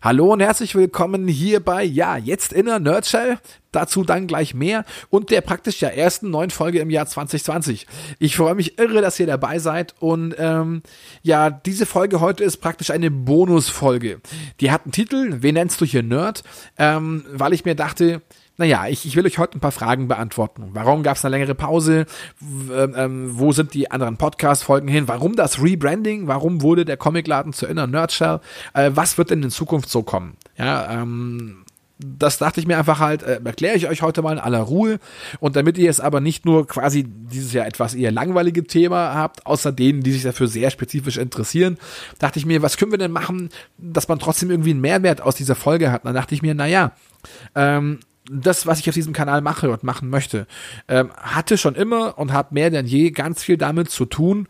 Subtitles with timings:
[0.00, 3.38] Hallo und herzlich willkommen hier bei, ja, jetzt in der Nerdshell.
[3.72, 7.88] Dazu dann gleich mehr und der praktisch ja ersten neuen Folge im Jahr 2020.
[8.20, 10.82] Ich freue mich irre, dass ihr dabei seid und ähm,
[11.22, 14.20] ja, diese Folge heute ist praktisch eine Bonusfolge.
[14.60, 16.44] Die hat einen Titel, wen nennst du hier Nerd?
[16.78, 18.22] Ähm, weil ich mir dachte,
[18.58, 20.70] naja, ich, ich will euch heute ein paar Fragen beantworten.
[20.72, 22.06] Warum gab es eine längere Pause?
[22.42, 25.06] Ähm, ähm, wo sind die anderen Podcast-Folgen hin?
[25.06, 26.26] Warum das Rebranding?
[26.26, 28.40] Warum wurde der Comicladen zur Inner Nerdshell?
[28.74, 30.36] Äh, was wird denn in Zukunft so kommen?
[30.56, 31.64] Ja, ähm,
[32.00, 34.98] das dachte ich mir einfach halt, äh, erkläre ich euch heute mal in aller Ruhe.
[35.40, 39.46] Und damit ihr es aber nicht nur quasi dieses Jahr etwas eher langweilige Thema habt,
[39.46, 41.78] außer denen, die sich dafür sehr spezifisch interessieren,
[42.18, 45.34] dachte ich mir, was können wir denn machen, dass man trotzdem irgendwie einen Mehrwert aus
[45.34, 46.02] dieser Folge hat?
[46.02, 46.92] Und dann dachte ich mir, naja,
[47.54, 48.00] ähm,
[48.30, 50.46] das, was ich auf diesem Kanal mache und machen möchte,
[50.88, 54.48] ähm, hatte schon immer und hat mehr denn je ganz viel damit zu tun,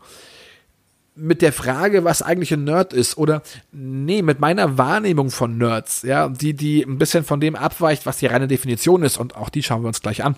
[1.15, 6.03] mit der Frage, was eigentlich ein Nerd ist, oder nee, mit meiner Wahrnehmung von Nerds,
[6.03, 9.49] ja, die, die ein bisschen von dem abweicht, was die reine Definition ist, und auch
[9.49, 10.37] die schauen wir uns gleich an.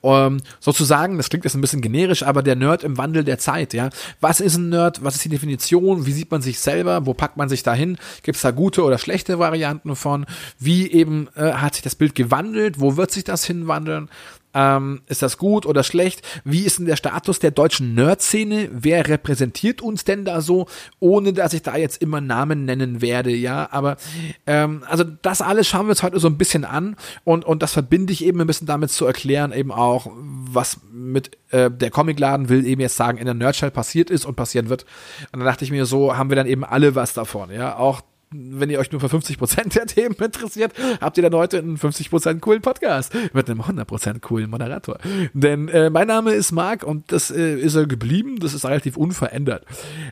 [0.00, 3.74] Um, sozusagen, das klingt jetzt ein bisschen generisch, aber der Nerd im Wandel der Zeit,
[3.74, 3.90] ja.
[4.20, 5.04] Was ist ein Nerd?
[5.04, 6.06] Was ist die Definition?
[6.06, 7.06] Wie sieht man sich selber?
[7.06, 7.98] Wo packt man sich da hin?
[8.22, 10.26] Gibt es da gute oder schlechte Varianten von?
[10.58, 12.80] Wie eben äh, hat sich das Bild gewandelt?
[12.80, 14.08] Wo wird sich das hinwandeln?
[14.54, 16.22] Ähm, ist das gut oder schlecht?
[16.44, 18.68] Wie ist denn der Status der deutschen Nerd-Szene?
[18.72, 20.66] Wer repräsentiert uns denn da so?
[21.00, 23.68] Ohne dass ich da jetzt immer Namen nennen werde, ja.
[23.70, 23.96] Aber
[24.46, 27.72] ähm, also das alles schauen wir uns heute so ein bisschen an und, und das
[27.72, 32.48] verbinde ich eben ein bisschen damit zu erklären, eben auch, was mit äh, der Comicladen
[32.48, 34.84] will eben jetzt sagen, in der Nerdshell passiert ist und passieren wird.
[35.32, 37.76] Und dann dachte ich mir, so haben wir dann eben alle was davon, ja.
[37.76, 38.02] Auch
[38.34, 42.40] wenn ihr euch nur für 50% der Themen interessiert, habt ihr dann heute einen 50%
[42.40, 44.98] coolen Podcast mit einem 100% coolen Moderator.
[45.32, 48.96] Denn äh, mein Name ist Marc und das äh, ist er geblieben, das ist relativ
[48.96, 49.64] unverändert.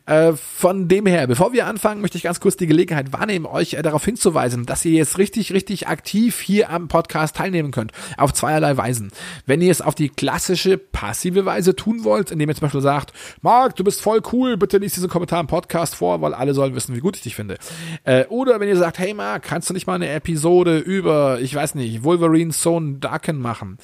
[0.06, 3.74] Äh, von dem her, bevor wir anfangen, möchte ich ganz kurz die Gelegenheit wahrnehmen, euch
[3.74, 7.92] äh, darauf hinzuweisen, dass ihr jetzt richtig, richtig aktiv hier am Podcast teilnehmen könnt.
[8.16, 9.10] Auf zweierlei Weisen.
[9.46, 13.12] Wenn ihr es auf die klassische passive Weise tun wollt, indem ihr zum Beispiel sagt,
[13.40, 16.74] Marc, du bist voll cool, bitte liest diesen Kommentar im Podcast vor, weil alle sollen
[16.74, 17.56] wissen, wie gut ich dich finde.
[18.04, 21.54] Äh, oder wenn ihr sagt, hey Marc, kannst du nicht mal eine Episode über, ich
[21.54, 23.78] weiß nicht, Wolverine Sohn Darken machen?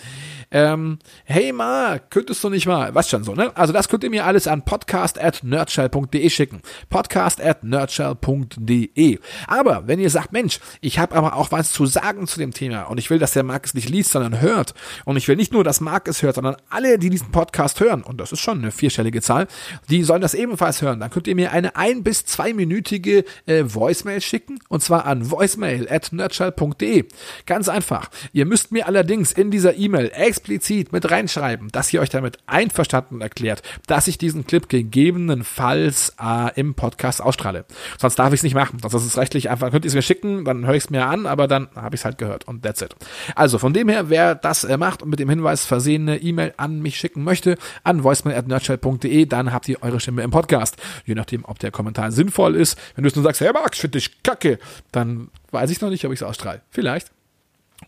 [0.50, 3.54] Ähm, hey Mark, könntest du nicht mal, was schon so, ne?
[3.56, 6.62] Also das könnt ihr mir alles an podcast at nerdshell.de schicken.
[6.88, 9.19] Podcast at nerdshell.de.
[9.47, 12.82] Aber wenn ihr sagt, Mensch, ich habe aber auch was zu sagen zu dem Thema
[12.84, 15.53] und ich will, dass der Mark es nicht liest, sondern hört und ich will nicht
[15.53, 18.58] nur, dass Mark es hört, sondern alle, die diesen Podcast hören, und das ist schon
[18.58, 19.47] eine vierstellige Zahl,
[19.91, 24.20] die sollen das ebenfalls hören, dann könnt ihr mir eine ein- bis zweiminütige äh, Voicemail
[24.20, 27.04] schicken und zwar an voicemail at nerdshell.de.
[27.47, 28.08] Ganz einfach.
[28.32, 33.21] Ihr müsst mir allerdings in dieser E-Mail explizit mit reinschreiben, dass ihr euch damit einverstanden
[33.21, 37.65] erklärt, dass ich diesen Clip gegebenenfalls äh, im Podcast ausstrahle.
[37.99, 38.78] Sonst darf ich es nicht machen.
[38.81, 41.06] Sonst ist es rechtlich einfach, könnt ihr es mir schicken, dann höre ich es mir
[41.06, 42.94] an, aber dann habe ich es halt gehört und that's it.
[43.34, 46.81] Also von dem her, wer das äh, macht und mit dem Hinweis versehene E-Mail an
[46.81, 50.76] mich schicken möchte, an voicemail.nerdshell.de, dann habt ihr eure Stimme im Podcast.
[51.05, 52.78] Je nachdem, ob der Kommentar sinnvoll ist.
[52.94, 54.60] Wenn du es nur sagst, hey Max, finde ich kacke,
[54.93, 56.62] dann weiß ich noch nicht, ob ich es ausstrahle.
[56.70, 57.17] Vielleicht.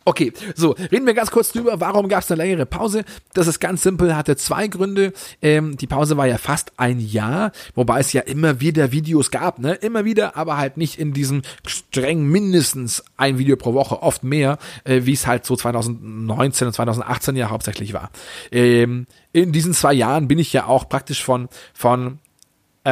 [0.04, 3.04] Okay, so, reden wir ganz kurz drüber, warum gab es eine längere Pause?
[3.34, 5.12] Das ist ganz simpel, hatte zwei Gründe.
[5.42, 9.58] Ähm, die Pause war ja fast ein Jahr, wobei es ja immer wieder Videos gab,
[9.58, 9.74] ne?
[9.74, 14.58] Immer wieder, aber halt nicht in diesem streng mindestens ein Video pro Woche, oft mehr,
[14.84, 18.10] äh, wie es halt so 2019 und 2018 ja hauptsächlich war.
[18.52, 22.20] Ähm, in diesen zwei Jahren bin ich ja auch praktisch von, von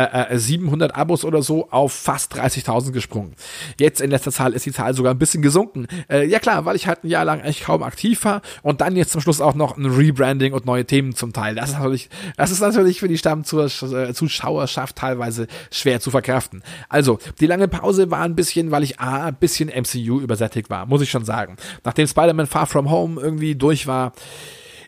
[0.04, 3.34] äh, 700 äh, Abos oder so auf fast 30.000 gesprungen.
[3.78, 5.86] Jetzt in letzter Zahl ist die Zahl sogar ein bisschen gesunken.
[6.08, 8.96] Äh, ja klar, weil ich halt ein Jahr lang eigentlich kaum aktiv war und dann
[8.96, 11.54] jetzt zum Schluss auch noch ein Rebranding und neue Themen zum Teil.
[11.54, 16.62] Das ist natürlich, das ist natürlich für die Stammzuschauerschaft teilweise schwer zu verkraften.
[16.88, 20.86] Also, die lange Pause war ein bisschen, weil ich A, ein bisschen MCU übersättigt war,
[20.86, 21.56] muss ich schon sagen.
[21.84, 24.12] Nachdem Spider-Man Far From Home irgendwie durch war,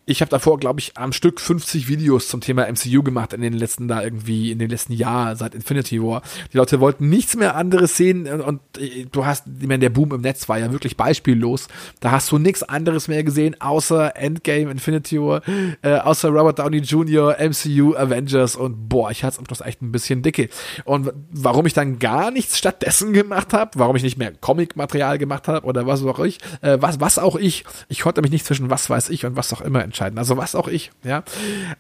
[0.07, 3.53] ich habe davor, glaube ich, am Stück 50 Videos zum Thema MCU gemacht in den
[3.53, 6.23] letzten da irgendwie, in den letzten Jahren, seit Infinity War.
[6.53, 9.91] Die Leute wollten nichts mehr anderes sehen und, und äh, du hast, ich meine, der
[9.91, 11.69] Boom im Netz war ja wirklich beispiellos.
[12.01, 15.43] Da hast du nichts anderes mehr gesehen, außer Endgame, Infinity War,
[15.83, 19.83] äh, außer Robert Downey Jr., MCU, Avengers und boah, ich hatte es am Schluss echt
[19.83, 20.49] ein bisschen dicke.
[20.85, 25.47] Und warum ich dann gar nichts stattdessen gemacht habe, warum ich nicht mehr Comic-Material gemacht
[25.47, 28.71] habe oder was auch ich, äh, was, was auch ich, ich konnte mich nicht zwischen
[28.71, 30.19] was weiß ich und was auch immer entscheiden.
[30.19, 31.25] Also was auch ich, ja.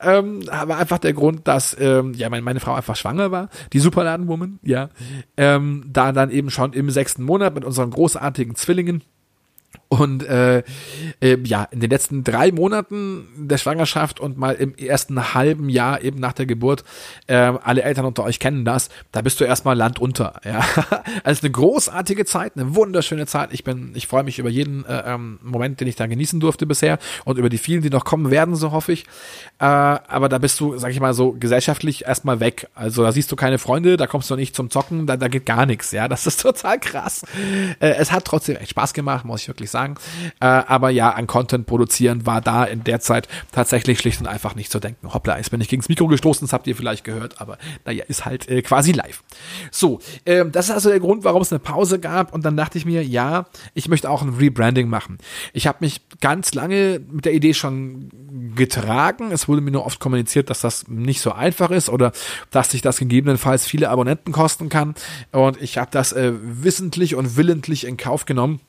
[0.01, 3.79] Ähm, war einfach der Grund, dass ähm, ja meine, meine Frau einfach schwanger war, die
[3.79, 4.91] Superladenwoman, ja.
[5.37, 9.03] Ähm, da dann eben schon im sechsten Monat mit unseren großartigen Zwillingen
[9.93, 10.63] Und äh,
[11.21, 16.03] äh, ja, in den letzten drei Monaten der Schwangerschaft und mal im ersten halben Jahr
[16.03, 16.85] eben nach der Geburt,
[17.27, 20.41] äh, alle Eltern unter euch kennen das, da bist du erstmal Land unter.
[20.51, 20.65] Ja,
[21.23, 23.51] also eine großartige Zeit, eine wunderschöne Zeit.
[23.53, 26.67] Ich bin, ich freue mich über jeden äh, ähm, Moment, den ich da genießen durfte
[26.67, 29.05] bisher und über die vielen, die noch kommen werden, so hoffe ich.
[29.59, 32.69] Äh, aber da bist du, sag ich mal so, gesellschaftlich erstmal weg.
[32.75, 35.47] Also da siehst du keine Freunde, da kommst du nicht zum Zocken, da, da geht
[35.47, 35.93] gar nichts.
[35.93, 37.23] Ja, das ist total krass.
[37.81, 39.95] Äh, es hat trotzdem echt Spaß gemacht, muss ich wirklich sagen sagen.
[40.41, 44.55] Äh, aber ja, an Content produzieren war da in der Zeit tatsächlich schlicht und einfach
[44.55, 45.13] nicht zu denken.
[45.13, 48.25] Hoppla, jetzt bin ich gegens Mikro gestoßen, das habt ihr vielleicht gehört, aber naja, ist
[48.25, 49.23] halt äh, quasi live.
[49.71, 52.79] So, äh, das ist also der Grund, warum es eine Pause gab und dann dachte
[52.79, 55.19] ich mir, ja, ich möchte auch ein Rebranding machen.
[55.53, 58.11] Ich habe mich ganz lange mit der Idee schon
[58.55, 59.33] getragen.
[59.33, 62.13] Es wurde mir nur oft kommuniziert, dass das nicht so einfach ist oder
[62.51, 64.95] dass sich das gegebenenfalls viele Abonnenten kosten kann.
[65.33, 68.61] Und ich habe das äh, wissentlich und willentlich in Kauf genommen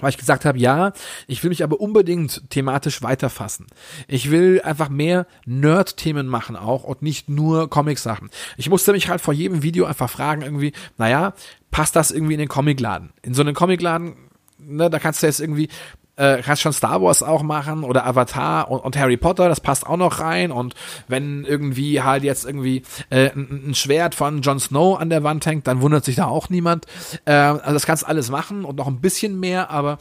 [0.00, 0.92] weil ich gesagt habe, ja,
[1.26, 3.66] ich will mich aber unbedingt thematisch weiterfassen.
[4.08, 8.30] Ich will einfach mehr Nerd-Themen machen auch und nicht nur Comic-Sachen.
[8.56, 11.34] Ich musste mich halt vor jedem Video einfach fragen irgendwie, naja,
[11.70, 13.12] passt das irgendwie in den Comicladen?
[13.22, 14.16] In so einen Comicladen,
[14.58, 15.68] ne, da kannst du jetzt irgendwie
[16.16, 19.86] äh, kannst schon Star Wars auch machen oder Avatar und, und, Harry Potter, das passt
[19.86, 20.50] auch noch rein.
[20.50, 20.74] Und
[21.08, 25.44] wenn irgendwie halt jetzt irgendwie äh, ein, ein, Schwert von Jon Snow an der Wand
[25.46, 26.86] hängt, dann wundert sich da auch niemand.
[27.24, 29.98] Äh, also das kannst alles machen und noch ein bisschen mehr, aber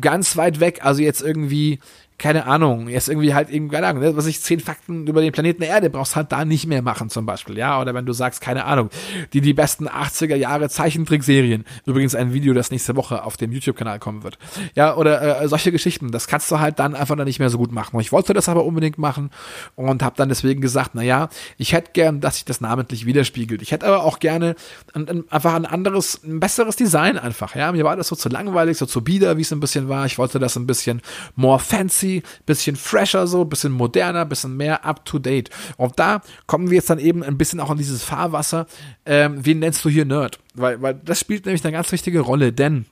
[0.00, 1.80] ganz weit weg, also jetzt irgendwie
[2.22, 5.32] keine Ahnung, jetzt irgendwie halt eben, keine Ahnung, ne, was ich, zehn Fakten über den
[5.32, 8.40] Planeten Erde brauchst halt da nicht mehr machen zum Beispiel, ja, oder wenn du sagst,
[8.40, 8.90] keine Ahnung,
[9.32, 13.98] die, die besten 80er Jahre Zeichentrickserien, übrigens ein Video, das nächste Woche auf dem YouTube-Kanal
[13.98, 14.38] kommen wird,
[14.76, 17.58] ja, oder äh, solche Geschichten, das kannst du halt dann einfach dann nicht mehr so
[17.58, 17.98] gut machen.
[17.98, 19.30] Ich wollte das aber unbedingt machen
[19.74, 21.28] und habe dann deswegen gesagt, na ja,
[21.58, 23.62] ich hätte gern, dass sich das namentlich widerspiegelt.
[23.62, 24.54] Ich hätte aber auch gerne
[24.94, 28.28] ein, ein, einfach ein anderes, ein besseres Design einfach, ja, mir war das so zu
[28.28, 30.06] langweilig, so zu bieder, wie es ein bisschen war.
[30.06, 31.02] Ich wollte das ein bisschen
[31.34, 32.11] more fancy
[32.44, 35.50] bisschen fresher so, bisschen moderner, bisschen mehr up to date.
[35.76, 38.66] Und da kommen wir jetzt dann eben ein bisschen auch in dieses Fahrwasser.
[39.06, 40.38] Ähm, wen nennst du hier Nerd?
[40.54, 42.84] Weil, weil das spielt nämlich eine ganz wichtige Rolle, denn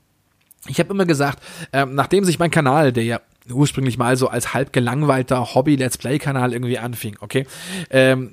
[0.66, 3.20] ich habe immer gesagt, ähm, nachdem sich mein Kanal, der ja
[3.50, 7.46] ursprünglich mal so als halb gelangweilter Hobby-Let's Play-Kanal irgendwie anfing, okay,
[7.90, 8.32] ähm,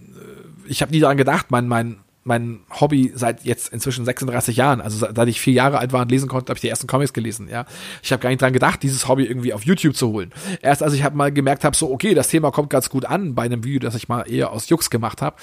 [0.68, 4.82] ich habe nie daran gedacht, mein, mein mein Hobby seit jetzt inzwischen 36 Jahren.
[4.82, 7.14] Also seit ich vier Jahre alt war und lesen konnte, habe ich die ersten Comics
[7.14, 7.48] gelesen.
[7.50, 7.66] Ja,
[8.04, 10.32] ich habe gar nicht dran gedacht, dieses Hobby irgendwie auf YouTube zu holen.
[10.62, 13.34] Erst als ich hab mal gemerkt habe, so okay, das Thema kommt ganz gut an
[13.34, 15.38] bei einem Video, das ich mal eher aus Jux gemacht habe,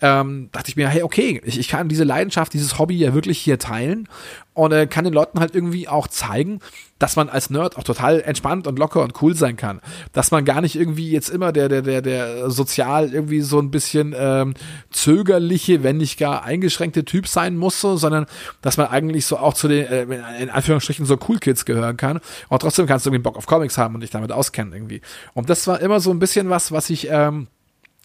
[0.00, 3.38] ähm, dachte ich mir, hey, okay, ich, ich kann diese Leidenschaft, dieses Hobby ja wirklich
[3.38, 4.08] hier teilen
[4.56, 6.60] und äh, kann den Leuten halt irgendwie auch zeigen,
[6.98, 9.82] dass man als Nerd auch total entspannt und locker und cool sein kann.
[10.14, 13.70] Dass man gar nicht irgendwie jetzt immer der, der, der, der sozial irgendwie so ein
[13.70, 14.54] bisschen ähm,
[14.90, 18.24] zögerliche, wenn nicht gar eingeschränkte Typ sein muss, so, sondern
[18.62, 20.04] dass man eigentlich so auch zu den, äh,
[20.40, 22.20] in Anführungsstrichen, so Cool Kids gehören kann.
[22.48, 25.02] Und trotzdem kannst du irgendwie Bock auf Comics haben und dich damit auskennen irgendwie.
[25.34, 27.48] Und das war immer so ein bisschen was, was ich ähm,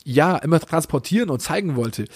[0.03, 2.07] ja immer transportieren und zeigen wollte.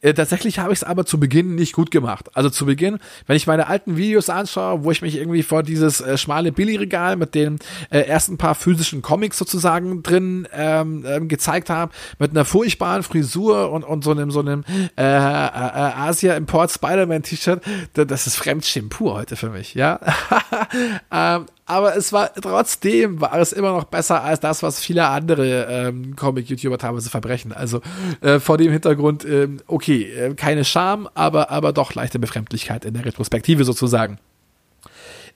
[0.00, 2.30] Äh, tatsächlich habe ich es aber zu Beginn nicht gut gemacht.
[2.34, 6.00] Also zu Beginn, wenn ich meine alten Videos anschaue, wo ich mich irgendwie vor dieses
[6.00, 7.58] äh, schmale Billy-Regal mit den
[7.90, 13.72] äh, ersten paar physischen Comics sozusagen drin ähm, ähm, gezeigt habe, mit einer furchtbaren Frisur
[13.72, 14.64] und, und so einem so einem
[14.96, 17.62] äh, äh, äh Asia Import Spider-Man T-Shirt,
[17.94, 19.98] das ist Fremdschirm pur heute für mich, ja.
[21.12, 25.66] ähm, aber es war trotzdem war es immer noch besser als das, was viele andere
[25.70, 27.52] ähm, Comic-YouTuber teilweise verbrechen.
[27.52, 27.82] Also
[28.22, 32.94] äh, vor dem Hintergrund, äh, okay, äh, keine Scham, aber, aber doch leichte Befremdlichkeit in
[32.94, 34.18] der Retrospektive sozusagen.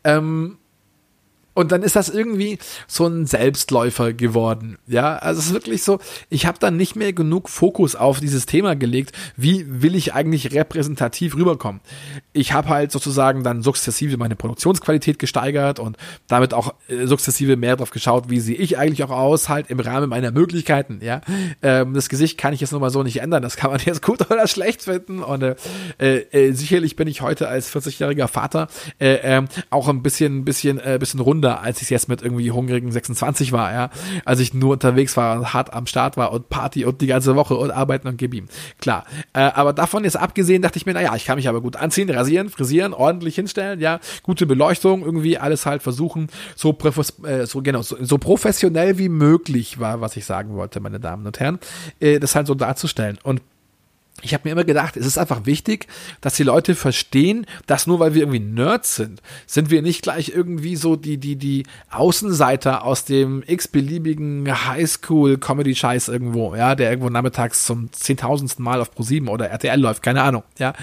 [0.04, 0.56] Ähm,
[1.54, 4.78] und dann ist das irgendwie so ein Selbstläufer geworden.
[4.86, 5.98] Ja, also es ist wirklich so,
[6.30, 10.52] ich habe dann nicht mehr genug Fokus auf dieses Thema gelegt, wie will ich eigentlich
[10.52, 11.80] repräsentativ rüberkommen.
[12.32, 17.76] Ich habe halt sozusagen dann sukzessive meine Produktionsqualität gesteigert und damit auch äh, sukzessive mehr
[17.76, 21.00] drauf geschaut, wie sehe ich eigentlich auch aus, halt im Rahmen meiner Möglichkeiten.
[21.02, 21.20] Ja,
[21.62, 24.02] ähm, das Gesicht kann ich jetzt nun mal so nicht ändern, das kann man jetzt
[24.02, 25.56] gut oder schlecht finden und äh,
[25.98, 28.68] äh, sicherlich bin ich heute als 40-jähriger Vater
[28.98, 32.52] äh, äh, auch ein bisschen, bisschen, äh, bisschen rund Wunder, als ich jetzt mit irgendwie
[32.52, 33.90] hungrigen 26 war, ja,
[34.24, 37.56] als ich nur unterwegs war, hart am Start war und Party und die ganze Woche
[37.56, 38.32] und arbeiten und gib.
[38.80, 39.04] Klar.
[39.34, 42.08] Äh, aber davon jetzt abgesehen, dachte ich mir, naja, ich kann mich aber gut anziehen,
[42.08, 46.78] rasieren, frisieren, ordentlich hinstellen, ja, gute Beleuchtung, irgendwie alles halt versuchen, so,
[47.24, 51.26] äh, so genau, so, so, professionell wie möglich war, was ich sagen wollte, meine Damen
[51.26, 51.58] und Herren,
[52.00, 53.18] äh, das halt so darzustellen.
[53.22, 53.42] Und
[54.20, 55.86] ich habe mir immer gedacht, es ist einfach wichtig,
[56.20, 60.32] dass die Leute verstehen, dass nur weil wir irgendwie Nerds sind, sind wir nicht gleich
[60.34, 67.64] irgendwie so die, die, die Außenseiter aus dem x-beliebigen Highschool-Comedy-Scheiß irgendwo, ja, der irgendwo nachmittags
[67.64, 70.74] zum zehntausendsten Mal auf Pro7 oder RTL läuft, keine Ahnung, ja.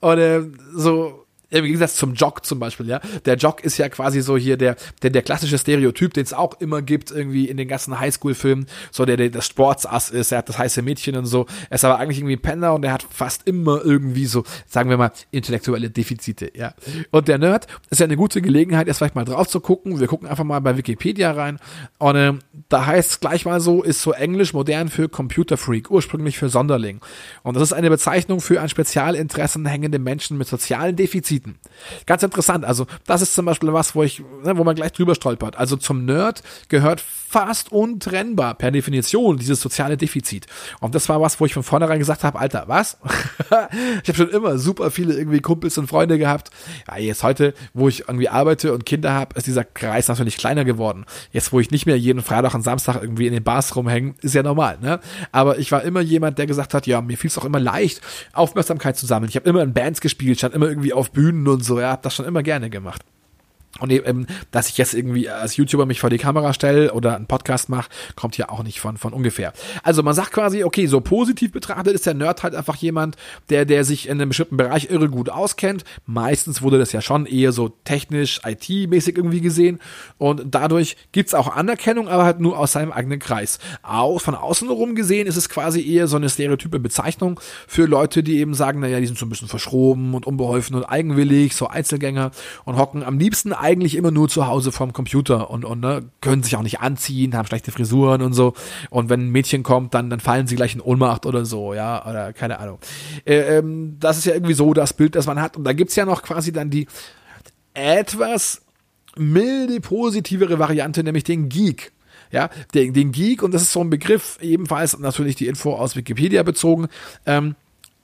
[0.00, 0.44] Oder
[0.74, 1.23] so,
[1.54, 3.00] Im Gegensatz zum Jock zum Beispiel, ja.
[3.24, 6.60] Der Jock ist ja quasi so hier der, der, der klassische Stereotyp, den es auch
[6.60, 8.66] immer gibt, irgendwie in den ganzen Highschool-Filmen.
[8.90, 11.46] So der, der das Sportsass ist, er hat das heiße Mädchen und so.
[11.70, 14.90] Er ist aber eigentlich irgendwie ein Penner und er hat fast immer irgendwie so, sagen
[14.90, 16.74] wir mal, intellektuelle Defizite, ja.
[17.12, 20.00] Und der Nerd ist ja eine gute Gelegenheit, erst vielleicht mal drauf zu gucken.
[20.00, 21.60] Wir gucken einfach mal bei Wikipedia rein.
[21.98, 22.32] Und äh,
[22.68, 26.48] da heißt es gleich mal so, ist so englisch modern für Computer Freak, ursprünglich für
[26.48, 27.00] Sonderling.
[27.44, 31.43] Und das ist eine Bezeichnung für an Spezialinteressen hängende Menschen mit sozialen Defiziten.
[32.06, 32.64] Ganz interessant.
[32.64, 35.56] Also, das ist zum Beispiel was, wo ich, ne, wo man gleich drüber stolpert.
[35.56, 37.02] Also zum Nerd gehört
[37.34, 40.46] fast untrennbar per Definition dieses soziale Defizit.
[40.78, 42.96] Und das war was, wo ich von vornherein gesagt habe, Alter, was?
[44.04, 46.50] ich habe schon immer super viele irgendwie Kumpels und Freunde gehabt.
[46.86, 50.64] Ja, jetzt heute, wo ich irgendwie arbeite und Kinder habe, ist dieser Kreis natürlich kleiner
[50.64, 51.06] geworden.
[51.32, 54.36] Jetzt, wo ich nicht mehr jeden Freitag und Samstag irgendwie in den Bars rumhänge, ist
[54.36, 55.00] ja normal, ne?
[55.32, 58.00] Aber ich war immer jemand, der gesagt hat, ja, mir fiel es auch immer leicht,
[58.32, 59.28] Aufmerksamkeit zu sammeln.
[59.28, 62.02] Ich habe immer in Bands gespielt, stand immer irgendwie auf Bühnen und so, ja, habe
[62.02, 63.02] das schon immer gerne gemacht.
[63.80, 67.26] Und eben, dass ich jetzt irgendwie als YouTuber mich vor die Kamera stelle oder einen
[67.26, 69.52] Podcast mache, kommt ja auch nicht von, von ungefähr.
[69.82, 73.16] Also man sagt quasi, okay, so positiv betrachtet ist der Nerd halt einfach jemand,
[73.50, 75.84] der, der sich in einem bestimmten Bereich irre gut auskennt.
[76.06, 79.80] Meistens wurde das ja schon eher so technisch, IT-mäßig irgendwie gesehen.
[80.18, 83.58] Und dadurch gibt's auch Anerkennung, aber halt nur aus seinem eigenen Kreis.
[83.82, 88.22] Auch von außen rum gesehen ist es quasi eher so eine stereotype Bezeichnung für Leute,
[88.22, 91.66] die eben sagen, naja, die sind so ein bisschen verschroben und unbeholfen und eigenwillig, so
[91.66, 92.30] Einzelgänger
[92.64, 96.42] und hocken am liebsten eigentlich immer nur zu Hause vorm Computer und, und ne, können
[96.42, 98.52] sich auch nicht anziehen, haben schlechte Frisuren und so.
[98.90, 102.06] Und wenn ein Mädchen kommt, dann, dann fallen sie gleich in Ohnmacht oder so, ja,
[102.06, 102.78] oder keine Ahnung.
[103.24, 105.56] Äh, ähm, das ist ja irgendwie so das Bild, das man hat.
[105.56, 106.86] Und da gibt's ja noch quasi dann die
[107.72, 108.60] etwas
[109.16, 111.92] milde positivere Variante, nämlich den Geek.
[112.30, 115.96] Ja, den, den Geek, und das ist so ein Begriff, ebenfalls natürlich die Info aus
[115.96, 116.88] Wikipedia bezogen,
[117.26, 117.54] ähm,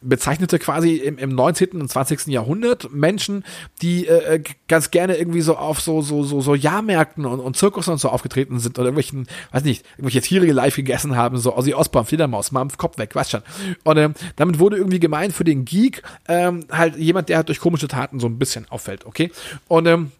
[0.03, 1.81] bezeichnete quasi im, im 19.
[1.81, 2.27] und 20.
[2.29, 3.45] Jahrhundert Menschen,
[3.83, 7.57] die äh, äh, ganz gerne irgendwie so auf so so so so Jahrmärkten und, und
[7.57, 11.57] Zirkus und so aufgetreten sind oder irgendwelchen, weiß nicht, irgendwelche Tiere live gegessen haben, so
[11.57, 13.43] Ozzy Osbourne, Fledermaus, Mampf, Kopf weg, weißt schon.
[13.85, 17.61] Und ähm, damit wurde irgendwie gemeint für den Geek ähm, halt jemand, der halt durch
[17.61, 19.31] komische Taten so ein bisschen auffällt, okay?
[19.69, 20.13] Und ähm,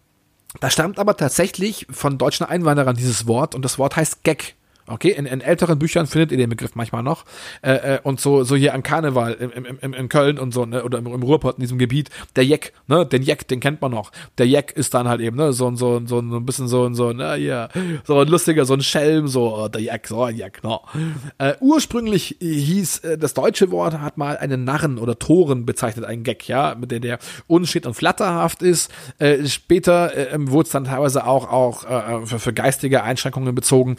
[0.59, 4.55] da stammt aber tatsächlich von deutschen Einwanderern dieses Wort und das Wort heißt Gag.
[4.91, 7.25] Okay, in, in älteren Büchern findet ihr den Begriff manchmal noch.
[7.61, 10.65] Äh, äh, und so, so hier an Karneval im, im, im, in Köln und so,
[10.65, 13.81] ne, oder im, im Ruhrpott in diesem Gebiet, der Jeck, ne, den Jeck, den kennt
[13.81, 14.11] man noch.
[14.37, 17.35] Der Jeck ist dann halt eben, ne, so, so, so, ein bisschen so, so, na
[17.35, 17.69] ja,
[18.05, 20.81] so ein lustiger, so ein Schelm, so, oh, der Jeck, so ein Jeck, no.
[21.37, 26.23] Äh, ursprünglich hieß, äh, das deutsche Wort hat mal einen Narren oder Toren bezeichnet, einen
[26.23, 28.91] Gag, ja, mit der der unstet und flatterhaft ist.
[29.19, 33.97] Äh, später äh, wurde es dann teilweise auch, auch äh, für, für geistige Einschränkungen bezogen,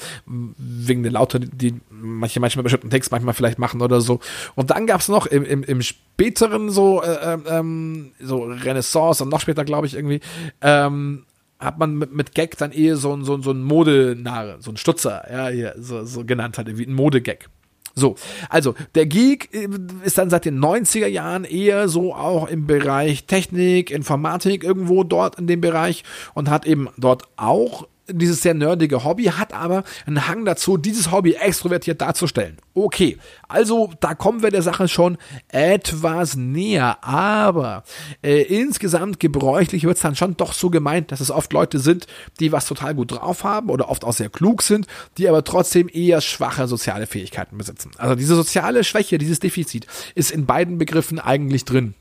[0.89, 4.21] wegen der Laute, die manche manchmal bestimmten Text manchmal vielleicht machen oder so.
[4.55, 9.31] Und dann gab es noch im, im, im späteren so, äh, ähm, so Renaissance und
[9.31, 10.21] noch später, glaube ich, irgendwie,
[10.61, 11.25] ähm,
[11.59, 15.25] hat man mit, mit Gag dann eher so, so, so ein Modenare, so ein Stutzer,
[15.31, 17.49] ja, hier, so, so genannt hat, wie ein Modegag.
[17.95, 18.17] So,
[18.49, 19.69] also der Geek äh,
[20.05, 25.39] ist dann seit den 90er Jahren eher so auch im Bereich Technik, Informatik irgendwo dort
[25.39, 30.27] in dem Bereich und hat eben dort auch dieses sehr nerdige Hobby, hat aber einen
[30.29, 32.59] Hang dazu, dieses Hobby extrovertiert darzustellen.
[32.75, 33.19] Okay,
[33.49, 35.19] also da kommen wir der Sache schon
[35.49, 37.85] etwas näher, aber
[38.23, 42.07] äh, insgesamt gebräuchlich wird es dann schon doch so gemeint, dass es oft Leute sind,
[42.41, 44.87] die was total gut drauf haben oder oft auch sehr klug sind,
[45.19, 47.91] die aber trotzdem eher schwache soziale Fähigkeiten besitzen.
[47.99, 51.95] Also diese soziale Schwäche, dieses Defizit ist in beiden Begriffen eigentlich drin.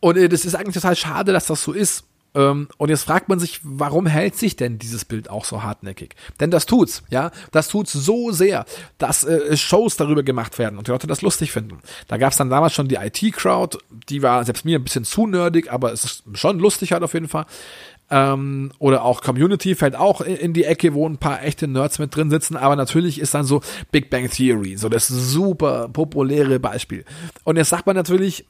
[0.00, 2.04] Und äh, das ist eigentlich total schade, dass das so ist
[2.36, 6.14] und jetzt fragt man sich, warum hält sich denn dieses Bild auch so hartnäckig?
[6.38, 8.66] Denn das tut's, ja, das tut's so sehr,
[8.98, 11.78] dass äh, Shows darüber gemacht werden und die Leute das lustig finden.
[12.08, 13.78] Da gab's dann damals schon die IT-Crowd,
[14.08, 17.14] die war selbst mir ein bisschen zu nerdig, aber es ist schon lustig halt auf
[17.14, 17.46] jeden Fall.
[18.08, 22.14] Ähm, oder auch Community fällt auch in die Ecke, wo ein paar echte Nerds mit
[22.14, 27.04] drin sitzen, aber natürlich ist dann so Big Bang Theory, so das super populäre Beispiel.
[27.42, 28.46] Und jetzt sagt man natürlich,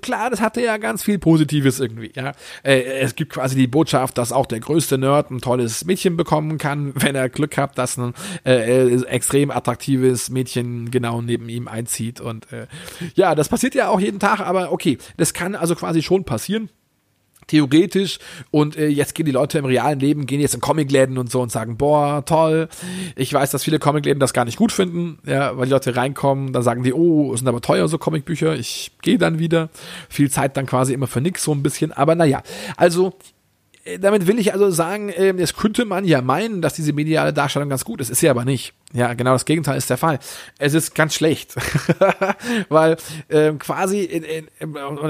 [0.00, 2.32] klar, das hatte ja ganz viel Positives irgendwie, ja.
[2.62, 6.58] Äh, es gibt quasi die Botschaft, dass auch der größte Nerd ein tolles Mädchen bekommen
[6.58, 11.68] kann, wenn er Glück hat, dass ein äh, äh, extrem attraktives Mädchen genau neben ihm
[11.68, 12.66] einzieht und äh,
[13.14, 16.68] ja, das passiert ja auch jeden Tag, aber okay, das kann also quasi schon passieren
[17.46, 18.18] theoretisch
[18.50, 21.40] und äh, jetzt gehen die Leute im realen Leben, gehen jetzt in Comicläden und so
[21.40, 22.68] und sagen, boah, toll.
[23.16, 26.52] Ich weiß, dass viele Comicläden das gar nicht gut finden, ja, weil die Leute reinkommen,
[26.52, 29.70] dann sagen die, oh, sind aber teuer so Comicbücher, ich gehe dann wieder.
[30.08, 32.42] Viel Zeit dann quasi immer für nix so ein bisschen, aber naja,
[32.76, 33.14] also
[34.00, 37.68] damit will ich also sagen, äh, jetzt könnte man ja meinen, dass diese mediale Darstellung
[37.68, 38.08] ganz gut ist.
[38.08, 38.72] Ist sie aber nicht.
[38.94, 40.20] Ja, genau das Gegenteil ist der Fall.
[40.58, 41.54] Es ist ganz schlecht.
[42.70, 42.96] Weil
[43.28, 44.48] äh, quasi, in, in,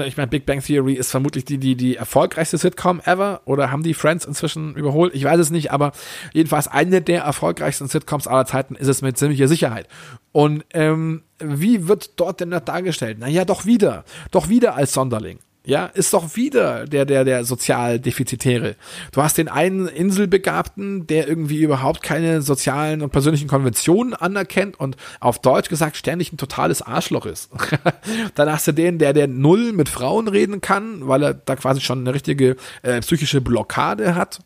[0.05, 3.41] ich meine, Big Bang Theory ist vermutlich die, die, die erfolgreichste Sitcom ever.
[3.45, 5.15] Oder haben die Friends inzwischen überholt?
[5.15, 5.93] Ich weiß es nicht, aber
[6.33, 9.87] jedenfalls eine der erfolgreichsten Sitcoms aller Zeiten ist es mit ziemlicher Sicherheit.
[10.33, 13.19] Und ähm, wie wird dort denn Nerd dargestellt?
[13.19, 14.03] Naja, doch wieder.
[14.31, 15.39] Doch wieder als Sonderling.
[15.65, 18.75] Ja, ist doch wieder der, der, der Sozialdefizitäre.
[19.11, 24.95] Du hast den einen Inselbegabten, der irgendwie überhaupt keine sozialen und persönlichen Konventionen anerkennt und
[25.19, 27.49] auf Deutsch gesagt ständig ein totales Arschloch ist.
[28.35, 31.81] Dann hast du den, der, der null mit Frauen reden kann, weil er da quasi
[31.81, 34.39] schon eine richtige äh, psychische Blockade hat.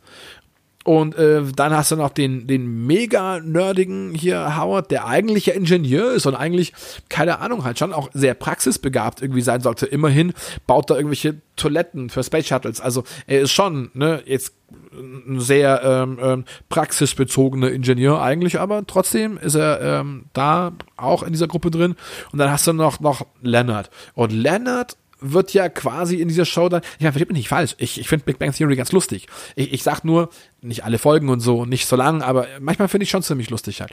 [0.86, 5.54] Und äh, dann hast du noch den, den mega nerdigen hier Howard, der eigentlich ja
[5.54, 6.74] Ingenieur ist und eigentlich,
[7.10, 9.86] keine Ahnung, halt schon auch sehr praxisbegabt irgendwie sein sollte.
[9.86, 10.34] Immerhin
[10.68, 12.80] baut er irgendwelche Toiletten für Space Shuttles.
[12.80, 14.54] Also er ist schon, ne, jetzt
[14.94, 21.34] ein sehr ähm, ähm, praxisbezogener Ingenieur eigentlich, aber trotzdem ist er ähm, da auch in
[21.34, 21.96] dieser Gruppe drin.
[22.32, 23.90] Und dann hast du noch, noch Leonard.
[24.14, 27.76] Und Leonard wird ja quasi in dieser Show dann, ich meine, versteht mich nicht falsch,
[27.78, 29.28] ich, ich finde Big Bang Theory ganz lustig.
[29.56, 30.30] Ich, ich sag nur,
[30.62, 33.82] nicht alle Folgen und so, nicht so lang, aber manchmal finde ich schon ziemlich lustig
[33.82, 33.92] halt.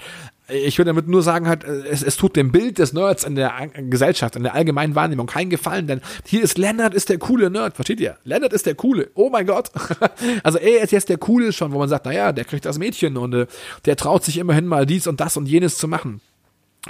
[0.48, 3.52] Ich würde damit nur sagen halt, es, es tut dem Bild des Nerds in der
[3.88, 7.76] Gesellschaft, in der allgemeinen Wahrnehmung keinen Gefallen, denn hier ist Leonard ist der coole Nerd,
[7.76, 8.16] versteht ihr?
[8.24, 9.70] Leonard ist der coole, oh mein Gott.
[10.42, 13.16] also er ist jetzt der coole schon, wo man sagt, naja, der kriegt das Mädchen
[13.16, 13.46] und äh,
[13.84, 16.20] der traut sich immerhin mal dies und das und jenes zu machen.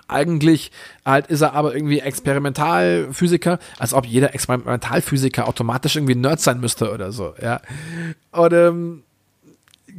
[0.09, 0.71] Eigentlich
[1.05, 6.93] halt ist er aber irgendwie Experimentalphysiker, als ob jeder Experimentalphysiker automatisch irgendwie Nerd sein müsste
[6.93, 7.61] oder so, ja.
[8.33, 9.03] Und ähm,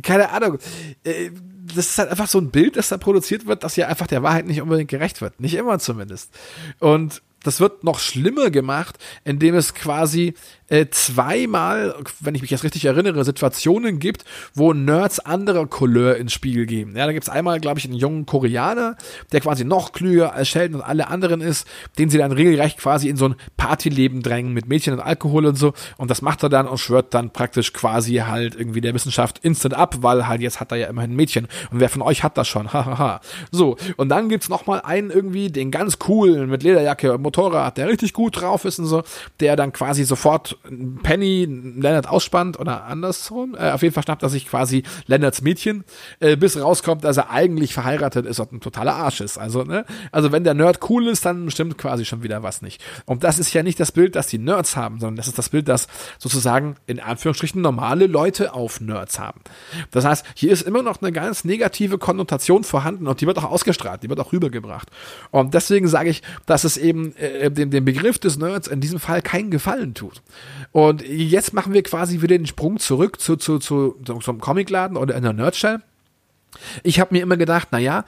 [0.01, 0.57] keine Ahnung.
[1.03, 1.31] Äh,
[1.75, 4.23] das ist halt einfach so ein Bild, das da produziert wird, das ja einfach der
[4.23, 5.39] Wahrheit nicht unbedingt gerecht wird.
[5.41, 6.33] Nicht immer zumindest.
[6.79, 10.33] Und das wird noch schlimmer gemacht, indem es quasi
[10.69, 16.33] äh, zweimal, wenn ich mich jetzt richtig erinnere, Situationen gibt, wo Nerds anderer Couleur ins
[16.33, 16.95] Spiel geben.
[16.95, 18.97] Ja, da gibt's einmal, glaube ich, einen jungen Koreaner,
[19.31, 21.67] der quasi noch klüger als Sheldon und alle anderen ist,
[21.97, 25.55] den sie dann regelrecht quasi in so ein Partyleben drängen mit Mädchen und Alkohol und
[25.57, 25.73] so.
[25.97, 29.73] Und das macht er dann und schwört dann praktisch quasi halt irgendwie der Wissenschaft instant
[29.73, 31.47] ab, weil halt jetzt hat er ja immerhin ein Mädchen.
[31.71, 32.73] Und wer von euch hat das schon?
[32.73, 33.21] Hahaha.
[33.51, 37.77] so, und dann gibt's noch mal einen irgendwie, den ganz coolen mit Lederjacke und Motorrad,
[37.77, 39.03] der richtig gut drauf ist und so,
[39.41, 40.57] der dann quasi sofort
[41.03, 43.55] Penny Leonard ausspannt oder andersrum.
[43.59, 45.83] Äh, auf jeden Fall schnappt er sich quasi Leonards Mädchen,
[46.21, 49.37] äh, bis rauskommt, dass er eigentlich verheiratet ist und ein totaler Arsch ist.
[49.37, 49.85] Also, ne?
[50.13, 52.81] Also wenn der Nerd cool ist, dann stimmt quasi schon wieder was nicht.
[53.05, 55.49] Und das ist ja nicht das Bild, das die Nerds haben, sondern das ist das
[55.49, 55.87] Bild, das
[56.17, 59.41] sozusagen in Anführungsstrichen normale Leute auf Nerds haben.
[59.91, 63.51] Das heißt, hier ist immer noch eine ganz negative Konnotation vorhanden und die wird auch
[63.51, 64.89] ausgestrahlt, die wird auch rübergebracht.
[65.31, 68.99] Und deswegen sage ich, dass es eben äh, dem, dem Begriff des Nerds in diesem
[68.99, 70.21] Fall keinen Gefallen tut.
[70.71, 75.15] Und jetzt machen wir quasi wieder den Sprung zurück zu, zu, zu, zum Comicladen oder
[75.15, 75.81] in der Nerdshell.
[76.83, 78.05] Ich habe mir immer gedacht, na ja,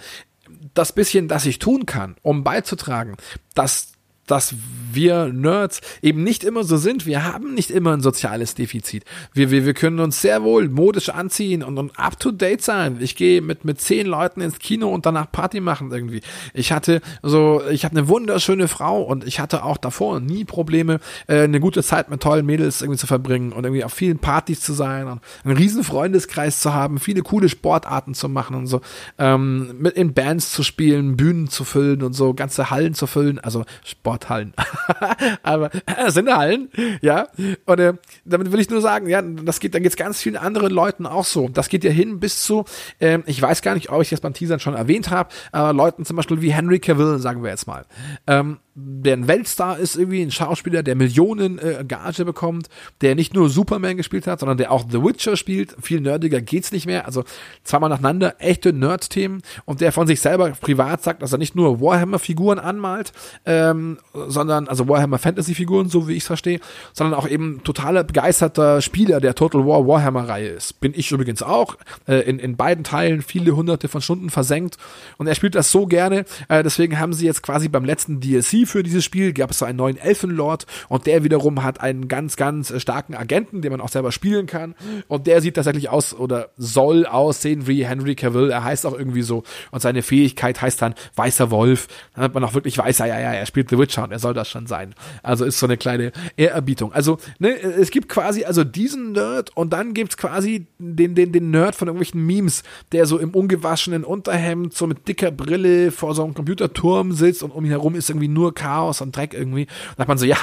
[0.74, 3.17] das bisschen, das ich tun kann, um beizutragen,
[3.54, 3.93] dass
[4.30, 4.56] dass
[4.94, 7.06] wir Nerds eben nicht immer so sind.
[7.06, 9.04] Wir haben nicht immer ein soziales Defizit.
[9.34, 12.98] Wir, wir, wir können uns sehr wohl modisch anziehen und, und up to date sein.
[13.00, 16.22] Ich gehe mit, mit zehn Leuten ins Kino und danach Party machen irgendwie.
[16.54, 21.00] Ich hatte so, ich habe eine wunderschöne Frau und ich hatte auch davor nie Probleme,
[21.28, 24.62] äh, eine gute Zeit mit tollen Mädels irgendwie zu verbringen und irgendwie auf vielen Partys
[24.62, 28.82] zu sein und einen riesen Freundeskreis zu haben, viele coole Sportarten zu machen und so,
[29.18, 33.39] ähm, mit in Bands zu spielen, Bühnen zu füllen und so, ganze Hallen zu füllen,
[33.39, 34.53] also Sport Sporthallen.
[35.43, 36.69] Aber äh, sind Hallen,
[37.01, 37.27] ja.
[37.65, 37.93] Und äh,
[38.25, 41.25] damit will ich nur sagen, ja, das geht, dann geht's ganz vielen anderen Leuten auch
[41.25, 41.47] so.
[41.49, 42.65] Das geht ja hin bis zu,
[42.99, 46.05] äh, ich weiß gar nicht, ob ich das beim Teasern schon erwähnt habe, aber Leuten
[46.05, 47.86] zum Beispiel wie Henry Cavill, sagen wir jetzt mal.
[48.27, 52.70] Ähm, der ein Weltstar ist, irgendwie ein Schauspieler, der Millionen äh, Gage bekommt,
[53.02, 55.76] der nicht nur Superman gespielt hat, sondern der auch The Witcher spielt.
[55.82, 57.06] Viel nerdiger geht's nicht mehr.
[57.06, 57.24] Also
[57.63, 61.82] zweimal nacheinander echte Nerd-Themen und der von sich selber privat sagt, dass er nicht nur
[61.82, 63.12] Warhammer-Figuren anmalt,
[63.46, 66.60] ähm, sondern also Warhammer Fantasy-Figuren, so wie ich es verstehe,
[66.94, 70.80] sondern auch eben totaler begeisterter Spieler der Total War Warhammer-Reihe ist.
[70.80, 74.78] Bin ich übrigens auch äh, in, in beiden Teilen viele hunderte von Stunden versenkt
[75.18, 76.26] und er spielt das so gerne.
[76.48, 79.65] Äh, deswegen haben sie jetzt quasi beim letzten DLC für dieses Spiel gab es so
[79.65, 83.82] einen neuen Elfenlord und der wiederum hat einen ganz, ganz äh, starken Agenten, den man
[83.82, 84.75] auch selber spielen kann.
[85.08, 88.51] Und der sieht tatsächlich aus oder soll aussehen wie Henry Cavill.
[88.51, 91.88] Er heißt auch irgendwie so und seine Fähigkeit heißt dann Weißer Wolf.
[92.15, 94.19] Dann hat man auch wirklich weiß, ja, ja, ja, er spielt The Witcher und er
[94.19, 94.93] soll das schon sein.
[95.23, 96.93] Also ist so eine kleine Ehrerbietung.
[96.93, 101.51] Also, ne, es gibt quasi also diesen Nerd und dann gibt's quasi den, den, den
[101.51, 106.23] Nerd von irgendwelchen Memes, der so im ungewaschenen Unterhemd, so mit dicker Brille vor so
[106.23, 109.67] einem Computerturm sitzt und um ihn herum ist irgendwie nur Chaos und Dreck irgendwie.
[109.91, 110.38] Und hat man so, ja,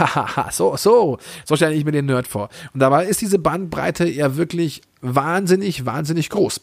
[0.50, 2.48] so, so, so stelle ich mir den Nerd vor.
[2.72, 6.61] Und dabei ist diese Bandbreite ja wirklich wahnsinnig, wahnsinnig groß.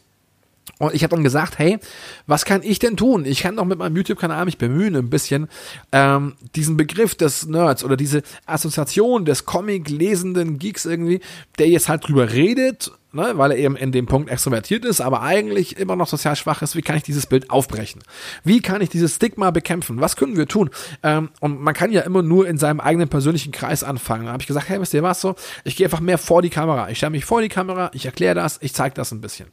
[0.80, 1.80] Und ich habe dann gesagt, hey,
[2.26, 3.26] was kann ich denn tun?
[3.26, 5.48] Ich kann doch mit meinem YouTube-Kanal mich bemühen, ein bisschen
[5.92, 11.22] ähm, diesen Begriff des Nerds oder diese Assoziation des Comic-lesenden Geeks irgendwie,
[11.60, 15.22] der jetzt halt drüber redet, ne, weil er eben in dem Punkt extrovertiert ist, aber
[15.22, 16.76] eigentlich immer noch sozial schwach ist.
[16.76, 18.02] Wie kann ich dieses Bild aufbrechen?
[18.44, 20.02] Wie kann ich dieses Stigma bekämpfen?
[20.02, 20.70] Was können wir tun?
[21.04, 24.26] Ähm, und man kann ja immer nur in seinem eigenen persönlichen Kreis anfangen.
[24.26, 25.36] Da habe ich gesagt, hey, wisst ihr was so?
[25.64, 26.90] Ich gehe einfach mehr vor die Kamera.
[26.90, 29.48] Ich stelle mich vor die Kamera, ich erkläre das, ich zeige das ein bisschen.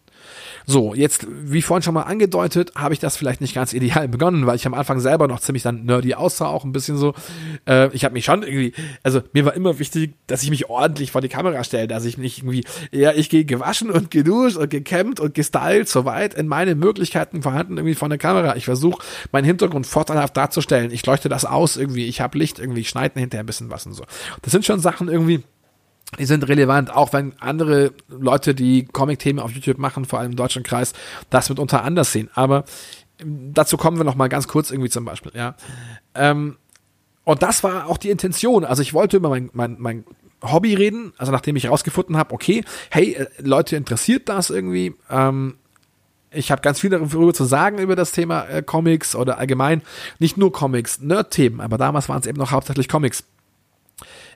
[0.67, 4.47] So, jetzt, wie vorhin schon mal angedeutet, habe ich das vielleicht nicht ganz ideal begonnen,
[4.47, 7.15] weil ich am Anfang selber noch ziemlich dann nerdy aussah, auch ein bisschen so.
[7.67, 11.11] Äh, ich habe mich schon irgendwie, also mir war immer wichtig, dass ich mich ordentlich
[11.11, 14.71] vor die Kamera stelle, dass ich nicht irgendwie, ja, ich gehe gewaschen und geduscht und
[14.71, 18.57] gekämmt und gestylt, soweit in meine Möglichkeiten vorhanden irgendwie vor der Kamera.
[18.57, 19.03] Ich versuche,
[19.33, 20.91] meinen Hintergrund vorteilhaft darzustellen.
[20.91, 23.87] Ich leuchte das aus irgendwie, ich habe Licht irgendwie, ich schneide hinterher ein bisschen was
[23.87, 24.05] und so.
[24.43, 25.43] Das sind schon Sachen irgendwie,
[26.19, 30.37] die sind relevant, auch wenn andere Leute, die Comic-Themen auf YouTube machen, vor allem im
[30.37, 30.93] deutschen Kreis,
[31.31, 32.29] das mitunter anders sehen.
[32.35, 32.65] Aber
[33.25, 35.55] dazu kommen wir noch mal ganz kurz irgendwie zum Beispiel, ja.
[36.15, 36.57] Ähm,
[37.25, 38.65] und das war auch die Intention.
[38.65, 40.05] Also ich wollte über mein, mein, mein
[40.43, 44.95] Hobby reden, also nachdem ich herausgefunden habe, okay, hey, äh, Leute interessiert das irgendwie.
[45.11, 45.57] Ähm,
[46.33, 49.83] ich habe ganz viel darüber zu sagen über das Thema äh, Comics oder allgemein
[50.19, 53.25] nicht nur Comics, Nerd-Themen, aber damals waren es eben noch hauptsächlich Comics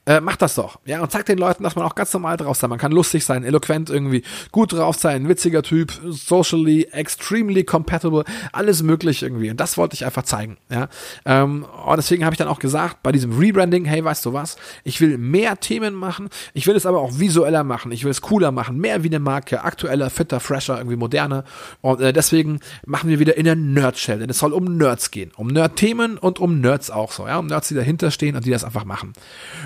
[0.06, 0.78] äh, macht das doch.
[0.84, 2.70] Ja, und zeigt den Leuten, dass man auch ganz normal drauf sein.
[2.70, 8.82] Man kann lustig sein, eloquent irgendwie, gut drauf sein, witziger Typ, socially, extremely compatible, alles
[8.82, 9.50] möglich irgendwie.
[9.50, 10.58] Und das wollte ich einfach zeigen.
[10.70, 10.88] Ja,
[11.24, 14.56] ähm, und deswegen habe ich dann auch gesagt, bei diesem Rebranding, hey, weißt du was?
[14.82, 16.28] Ich will mehr Themen machen.
[16.52, 17.92] Ich will es aber auch visueller machen.
[17.92, 21.44] Ich will es cooler machen, mehr wie eine Marke, aktueller, fitter, fresher, irgendwie moderner.
[21.80, 24.18] Und äh, deswegen machen wir wieder in der Nerd-Shell.
[24.18, 25.32] Denn es soll um Nerds gehen.
[25.36, 27.26] Um Nerd-Themen und um Nerds auch so.
[27.26, 29.14] Ja, um Nerds, die dahinter stehen und die das einfach machen.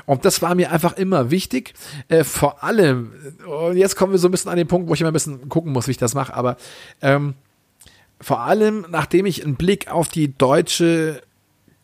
[0.07, 1.73] Und das war mir einfach immer wichtig.
[2.09, 3.13] Äh, vor allem,
[3.47, 5.49] und jetzt kommen wir so ein bisschen an den Punkt, wo ich immer ein bisschen
[5.49, 6.59] gucken muss, wie ich das mache, aber
[7.01, 7.33] ähm,
[8.21, 11.23] vor allem, nachdem ich einen Blick auf die deutsche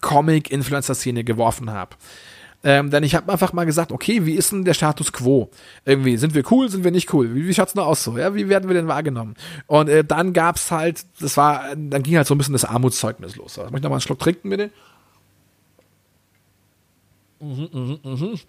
[0.02, 1.96] Comic-Influencer-Szene geworfen habe.
[2.62, 5.50] Ähm, denn ich habe einfach mal gesagt, okay, wie ist denn der Status quo?
[5.87, 7.35] Irgendwie, sind wir cool, sind wir nicht cool?
[7.35, 8.18] Wie, wie schaut's noch aus so?
[8.18, 9.37] Ja, wie werden wir denn wahrgenommen?
[9.66, 13.37] Und äh, dann gab's halt, das war, dann ging halt so ein bisschen das Armutszeugnis
[13.37, 13.59] los.
[13.59, 14.70] Also, ich noch mal einen Schluck trinken, bitte?
[17.44, 18.40] Mhm, mhm, mhm.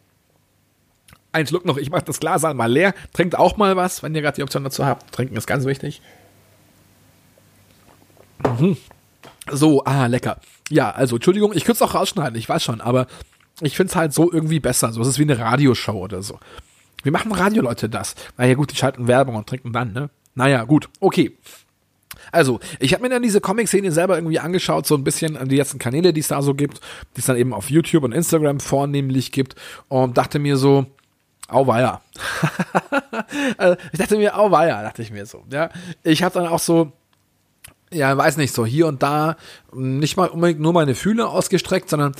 [1.33, 2.93] Ein Schluck noch, ich mache das Glas mal leer.
[3.11, 5.11] Trinkt auch mal was, wenn ihr gerade die Option dazu habt.
[5.11, 6.01] Trinken ist ganz wichtig.
[8.59, 8.77] Mhm.
[9.51, 10.39] So, ah, lecker.
[10.69, 13.07] Ja, also, Entschuldigung, ich könnte es auch rausschneiden, ich weiß schon, aber
[13.61, 14.93] ich finde es halt so irgendwie besser.
[14.93, 16.39] So, es ist wie eine Radioshow oder so.
[17.03, 18.15] Wie machen Radioleute das?
[18.37, 20.09] Naja, gut, die schalten Werbung und trinken dann, ne?
[20.35, 21.37] Naja, gut, okay.
[22.35, 25.55] Also, ich habe mir dann diese Comic-Szene selber irgendwie angeschaut, so ein bisschen an die
[25.55, 26.81] letzten Kanäle, die es da so gibt,
[27.15, 29.55] die es dann eben auf YouTube und Instagram vornehmlich gibt
[29.87, 30.85] und dachte mir so,
[31.47, 32.01] auweia.
[33.57, 35.69] also, ich dachte mir, auweia, dachte ich mir so, ja.
[36.03, 36.91] Ich habe dann auch so,
[37.91, 39.37] ja, weiß nicht, so hier und da
[39.73, 42.13] nicht mal unbedingt nur meine Fühler ausgestreckt, sondern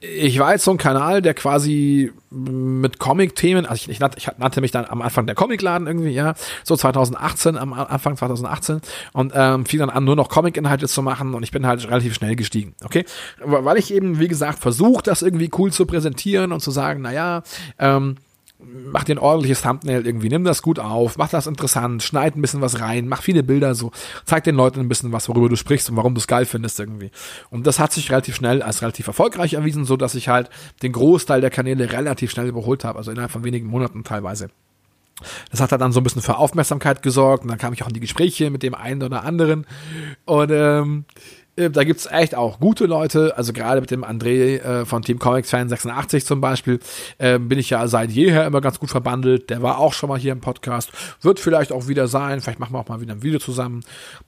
[0.00, 4.28] ich war jetzt so ein Kanal, der quasi mit Comic-Themen, also ich, ich, nannte, ich
[4.38, 8.80] nannte mich dann am Anfang der Comicladen irgendwie, ja, so 2018, am Anfang 2018
[9.12, 12.14] und ähm, fing dann an, nur noch Comic-Inhalte zu machen und ich bin halt relativ
[12.14, 13.04] schnell gestiegen, okay?
[13.44, 17.42] Weil ich eben, wie gesagt, versucht, das irgendwie cool zu präsentieren und zu sagen, naja,
[17.80, 18.18] ähm,
[18.58, 22.42] mach dir ein ordentliches Thumbnail irgendwie, nimm das gut auf, mach das interessant, schneid ein
[22.42, 23.92] bisschen was rein, mach viele Bilder so,
[24.24, 26.80] zeig den Leuten ein bisschen was, worüber du sprichst und warum du es geil findest
[26.80, 27.10] irgendwie.
[27.50, 30.50] Und das hat sich relativ schnell als relativ erfolgreich erwiesen, so dass ich halt
[30.82, 34.48] den Großteil der Kanäle relativ schnell überholt habe, also innerhalb von wenigen Monaten teilweise.
[35.50, 37.94] Das hat dann so ein bisschen für Aufmerksamkeit gesorgt und dann kam ich auch in
[37.94, 39.66] die Gespräche mit dem einen oder anderen
[40.24, 41.04] und ähm,
[41.58, 45.18] äh, da gibt's echt auch gute Leute, also gerade mit dem André äh, von Team
[45.18, 46.80] Comics Fan 86 zum Beispiel,
[47.18, 49.50] äh, bin ich ja seit jeher immer ganz gut verbandelt.
[49.50, 50.90] Der war auch schon mal hier im Podcast,
[51.20, 53.84] wird vielleicht auch wieder sein, vielleicht machen wir auch mal wieder ein Video zusammen.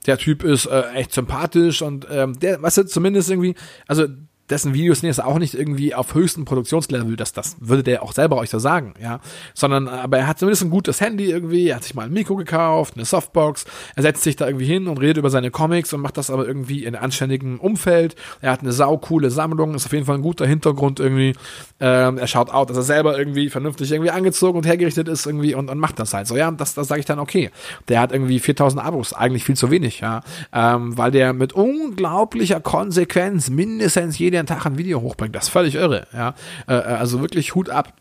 [0.07, 3.55] Der Typ ist äh, echt sympathisch und ähm, der, weißt du, zumindest irgendwie,
[3.87, 4.07] also
[4.51, 8.13] dessen Videos sind jetzt auch nicht irgendwie auf höchstem Produktionslevel, das, das würde der auch
[8.13, 9.21] selber euch so sagen, ja.
[9.55, 12.37] Sondern, aber er hat zumindest ein gutes Handy irgendwie, er hat sich mal ein Mikro
[12.37, 16.01] gekauft, eine Softbox, er setzt sich da irgendwie hin und redet über seine Comics und
[16.01, 18.17] macht das aber irgendwie in anständigem Umfeld.
[18.41, 21.35] Er hat eine saukoole Sammlung, ist auf jeden Fall ein guter Hintergrund irgendwie.
[21.79, 25.55] Ähm, er schaut out, dass er selber irgendwie vernünftig irgendwie angezogen und hergerichtet ist irgendwie
[25.55, 26.51] und, und macht das halt so, ja.
[26.51, 27.51] Das, das sage ich dann okay.
[27.89, 30.23] Der hat irgendwie 4000 Abos, eigentlich viel zu wenig, ja.
[30.53, 35.35] Ähm, weil der mit unglaublicher Konsequenz mindestens jede jeden Tag ein Video hochbringt.
[35.35, 36.35] Das ist völlig irre, ja.
[36.66, 37.92] Äh, äh, also wirklich Hut ab.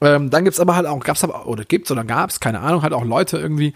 [0.00, 2.92] Ähm, dann gibt's aber halt auch, gab's aber, oder gibt's oder gab's, keine Ahnung, halt
[2.92, 3.74] auch Leute irgendwie,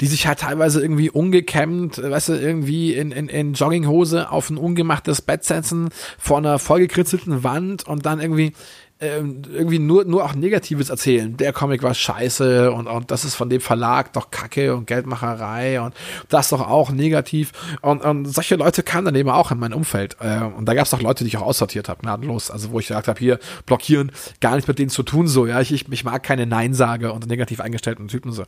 [0.00, 4.56] die sich halt teilweise irgendwie ungekämmt, weißt du, irgendwie in, in, in Jogginghose auf ein
[4.56, 8.52] ungemachtes Bett setzen, vor einer vollgekritzelten Wand und dann irgendwie
[9.00, 11.36] ähm, irgendwie nur, nur auch Negatives erzählen.
[11.36, 15.80] Der Comic war scheiße und, und das ist von dem Verlag doch Kacke und Geldmacherei
[15.80, 15.94] und
[16.28, 17.52] das doch auch negativ.
[17.80, 20.16] Und, und solche Leute kamen dann eben auch in mein Umfeld.
[20.20, 22.50] Äh, und da gab es auch Leute, die ich auch aussortiert habe, gnadenlos.
[22.50, 25.60] Also wo ich gesagt habe, hier, blockieren, gar nichts mit denen zu tun, so, ja,
[25.60, 28.44] ich, ich, ich mag keine Nein-Sage und negativ eingestellten Typen so.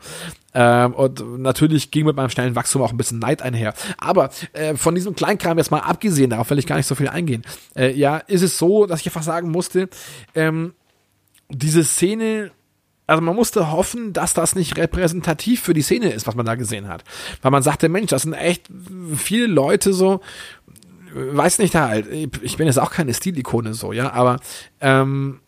[0.55, 3.73] Ähm, und natürlich ging mit meinem schnellen Wachstum auch ein bisschen Neid einher.
[3.97, 7.09] Aber äh, von diesem Kleinkram jetzt mal abgesehen, darauf will ich gar nicht so viel
[7.09, 7.43] eingehen.
[7.75, 9.89] Äh, ja, ist es so, dass ich einfach sagen musste,
[10.49, 10.75] ähm,
[11.49, 12.53] diese Szene
[13.07, 16.55] also man musste hoffen, dass das nicht repräsentativ für die Szene ist, was man da
[16.55, 17.05] gesehen hat.
[17.43, 18.69] Weil man sagte, Mensch, das sind echt
[19.17, 20.21] viele Leute so,
[21.13, 22.07] weiß nicht halt,
[22.43, 24.39] ich bin jetzt auch keine Stilikone so, ja, aber
[24.81, 25.41] ähm,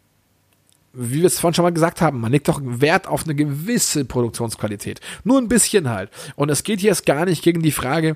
[0.93, 4.05] wie wir es vorhin schon mal gesagt haben, man legt doch Wert auf eine gewisse
[4.05, 5.01] Produktionsqualität.
[5.25, 6.11] Nur ein bisschen halt.
[6.37, 8.15] Und es geht jetzt gar nicht gegen die Frage,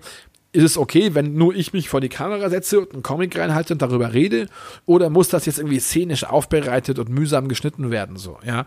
[0.59, 3.75] ist es okay, wenn nur ich mich vor die Kamera setze und einen Comic reinhalte
[3.75, 4.49] und darüber rede?
[4.87, 8.67] Oder muss das jetzt irgendwie szenisch aufbereitet und mühsam geschnitten werden, so, ja?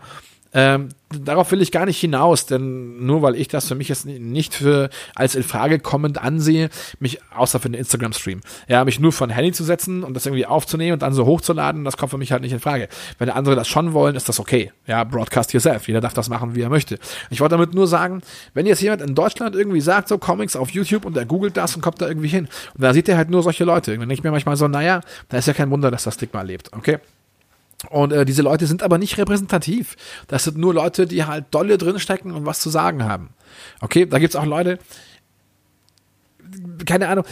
[0.54, 4.06] Ähm, darauf will ich gar nicht hinaus, denn nur weil ich das für mich jetzt
[4.06, 6.68] nicht für als in Frage kommend ansehe,
[7.00, 10.46] mich außer für den Instagram-Stream, ja, mich nur von Handy zu setzen und das irgendwie
[10.46, 12.88] aufzunehmen und dann so hochzuladen, das kommt für mich halt nicht in Frage.
[13.18, 14.72] Wenn andere das schon wollen, ist das okay.
[14.86, 15.88] Ja, broadcast yourself.
[15.88, 16.98] Jeder darf das machen, wie er möchte.
[17.30, 18.22] Ich wollte damit nur sagen,
[18.54, 21.74] wenn jetzt jemand in Deutschland irgendwie sagt, so Comics auf YouTube und er googelt das
[21.74, 24.14] und kommt da irgendwie hin und da sieht er halt nur solche Leute, dann denke
[24.14, 26.98] ich mir manchmal so, naja, da ist ja kein Wunder, dass das Stigma lebt, okay?
[27.90, 29.96] Und äh, diese Leute sind aber nicht repräsentativ.
[30.28, 33.30] Das sind nur Leute, die halt dolle drinstecken und was zu sagen haben.
[33.80, 34.78] Okay, da gibt's auch Leute,
[36.84, 37.24] keine Ahnung,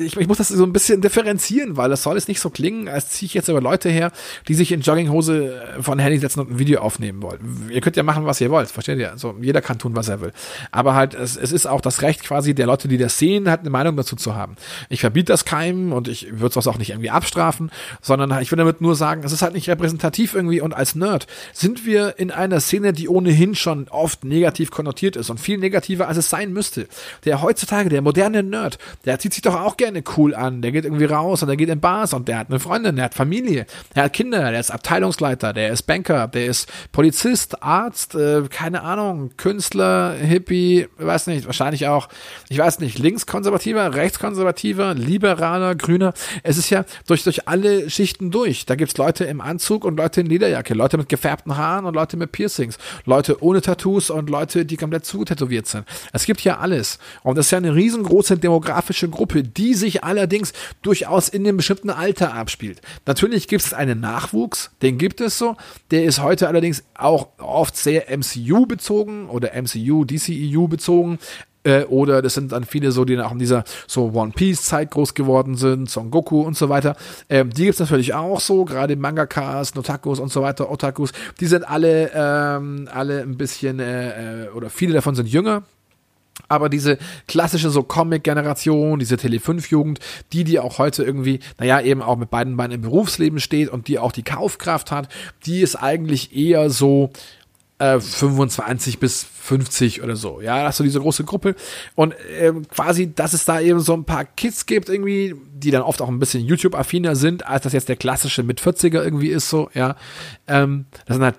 [0.00, 2.88] ich, ich, muss das so ein bisschen differenzieren, weil es soll jetzt nicht so klingen,
[2.88, 4.12] als ziehe ich jetzt über Leute her,
[4.46, 7.68] die sich in Jogginghose von Handy setzen und ein Video aufnehmen wollen.
[7.70, 9.10] Ihr könnt ja machen, was ihr wollt, versteht ihr?
[9.10, 10.32] Also jeder kann tun, was er will.
[10.70, 13.60] Aber halt, es, es ist auch das Recht quasi der Leute, die das sehen, halt
[13.60, 14.56] eine Meinung dazu zu haben.
[14.88, 18.58] Ich verbiete das keinem und ich würde es auch nicht irgendwie abstrafen, sondern ich will
[18.58, 22.30] damit nur sagen, es ist halt nicht repräsentativ irgendwie und als Nerd sind wir in
[22.30, 26.52] einer Szene, die ohnehin schon oft negativ konnotiert ist und viel negativer, als es sein
[26.52, 26.88] müsste.
[27.24, 30.62] Der heutzutage, der moderne Nerd, der zieht sich doch auch gerne cool an.
[30.62, 33.06] Der geht irgendwie raus und der geht in Bars und der hat eine Freundin, der
[33.06, 38.14] hat Familie, der hat Kinder, der ist Abteilungsleiter, der ist Banker, der ist Polizist, Arzt,
[38.14, 42.08] äh, keine Ahnung, Künstler, Hippie, weiß nicht, wahrscheinlich auch,
[42.48, 46.12] ich weiß nicht, linkskonservativer, rechtskonservativer, liberaler, grüner.
[46.42, 48.66] Es ist ja durch, durch alle Schichten durch.
[48.66, 52.16] Da gibt's Leute im Anzug und Leute in Lederjacke, Leute mit gefärbten Haaren und Leute
[52.16, 55.84] mit Piercings, Leute ohne Tattoos und Leute, die komplett zutätowiert sind.
[56.12, 56.98] Es gibt ja alles.
[57.22, 61.90] Und das ist ja eine riesengroße demografische Gruppe, die sich allerdings durchaus in einem bestimmten
[61.90, 62.80] Alter abspielt.
[63.06, 65.56] Natürlich gibt es einen Nachwuchs, den gibt es so.
[65.90, 71.18] Der ist heute allerdings auch oft sehr MCU bezogen oder MCU, DCEU bezogen
[71.64, 74.90] äh, oder das sind dann viele so, die auch in dieser so One Piece Zeit
[74.90, 76.96] groß geworden sind, Son Goku und so weiter.
[77.28, 81.12] Ähm, die gibt's natürlich auch so, gerade Mangakas, Notakus und so weiter, Otakus.
[81.40, 85.62] Die sind alle ähm, alle ein bisschen äh, äh oder viele davon sind jünger,
[86.48, 89.98] aber diese klassische so Comic-Generation, diese Tele5-Jugend,
[90.32, 93.88] die, die auch heute irgendwie, naja, eben auch mit beiden Beinen im Berufsleben steht und
[93.88, 95.08] die auch die Kaufkraft hat,
[95.46, 97.10] die ist eigentlich eher so,
[97.78, 100.40] äh, 25 bis 50 oder so.
[100.40, 101.54] Ja, das ist so diese große Gruppe.
[101.94, 105.82] Und ähm, quasi, dass es da eben so ein paar Kids gibt, irgendwie, die dann
[105.82, 109.48] oft auch ein bisschen YouTube-affiner sind, als das jetzt der klassische mit 40er irgendwie ist,
[109.48, 109.96] so, ja.
[110.46, 111.36] Ähm, das sind halt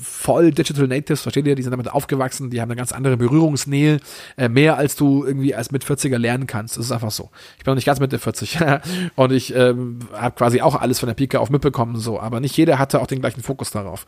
[0.00, 1.54] voll Digital Natives, versteht ihr?
[1.54, 4.00] Die sind damit aufgewachsen, die haben eine ganz andere Berührungsnähe,
[4.36, 6.76] äh, mehr als du irgendwie als mit 40er lernen kannst.
[6.76, 7.30] Das ist einfach so.
[7.58, 8.58] Ich bin noch nicht ganz Mitte 40
[9.16, 12.56] und ich ähm, habe quasi auch alles von der Pike auf mitbekommen, so, aber nicht
[12.56, 14.06] jeder hatte auch den gleichen Fokus darauf.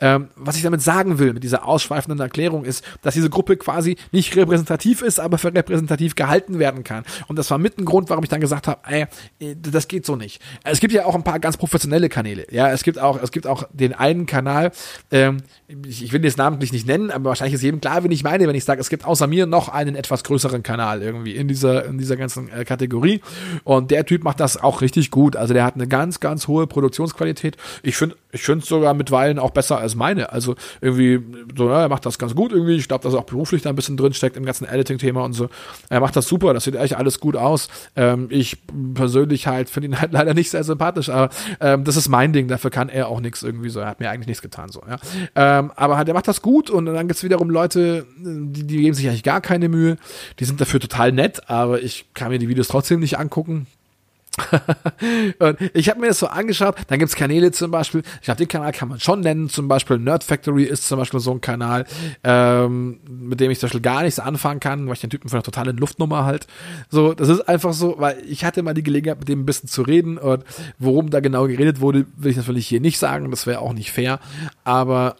[0.00, 3.96] Ähm, was ich damit sagen will, mit dieser ausschweifenden Erklärung, ist, dass diese Gruppe quasi
[4.12, 7.04] nicht repräsentativ ist, aber für repräsentativ gehalten werden kann.
[7.28, 9.06] Und das war mit ein Grund, warum ich dann gesagt habe, ey,
[9.56, 10.40] das geht so nicht.
[10.64, 12.46] Es gibt ja auch ein paar ganz professionelle Kanäle.
[12.50, 14.72] Ja, es gibt auch, es gibt auch den einen Kanal,
[15.10, 15.38] ähm,
[15.86, 18.46] ich, ich will den namentlich nicht nennen, aber wahrscheinlich ist jedem klar, wen ich meine,
[18.46, 21.84] wenn ich sage, es gibt außer mir noch einen etwas größeren Kanal irgendwie in dieser,
[21.84, 23.20] in dieser ganzen äh, Kategorie.
[23.64, 25.36] Und der Typ macht das auch richtig gut.
[25.36, 27.56] Also der hat eine ganz, ganz hohe Produktionsqualität.
[27.82, 30.32] Ich finde, ich es sogar mitweilen auch besser als meine.
[30.32, 31.20] Also irgendwie,
[31.56, 32.76] so, ja, er macht das ganz gut irgendwie.
[32.76, 35.32] Ich glaube, dass er auch beruflich da ein bisschen drin steckt im ganzen Editing-Thema und
[35.32, 35.48] so.
[35.88, 37.68] Er macht das super, das sieht echt alles gut aus.
[37.96, 38.58] Ähm, ich
[38.94, 42.48] persönlich halt finde ihn halt leider nicht sehr sympathisch, aber ähm, das ist mein Ding,
[42.48, 43.80] dafür kann er auch nichts irgendwie so.
[43.80, 44.98] Er hat mir eigentlich nichts getan, so, ja.
[45.34, 48.94] Ähm, aber halt, er macht das gut und dann gibt's wiederum Leute, die, die geben
[48.94, 49.96] sich eigentlich gar keine Mühe.
[50.38, 53.66] Die sind dafür total nett, aber ich kann mir die Videos trotzdem nicht angucken
[55.38, 58.48] und ich habe mir das so angeschaut, dann gibt's Kanäle zum Beispiel, ich glaube, den
[58.48, 61.84] Kanal kann man schon nennen, zum Beispiel Nerd Factory ist zum Beispiel so ein Kanal,
[62.24, 65.36] ähm, mit dem ich zum Beispiel gar nichts anfangen kann, weil ich den Typen für
[65.36, 66.46] eine totale Luftnummer halt.
[66.88, 69.68] So, das ist einfach so, weil ich hatte mal die Gelegenheit, mit dem ein bisschen
[69.68, 70.18] zu reden.
[70.18, 70.44] Und
[70.78, 73.92] worum da genau geredet wurde, will ich natürlich hier nicht sagen, das wäre auch nicht
[73.92, 74.20] fair,
[74.64, 75.16] aber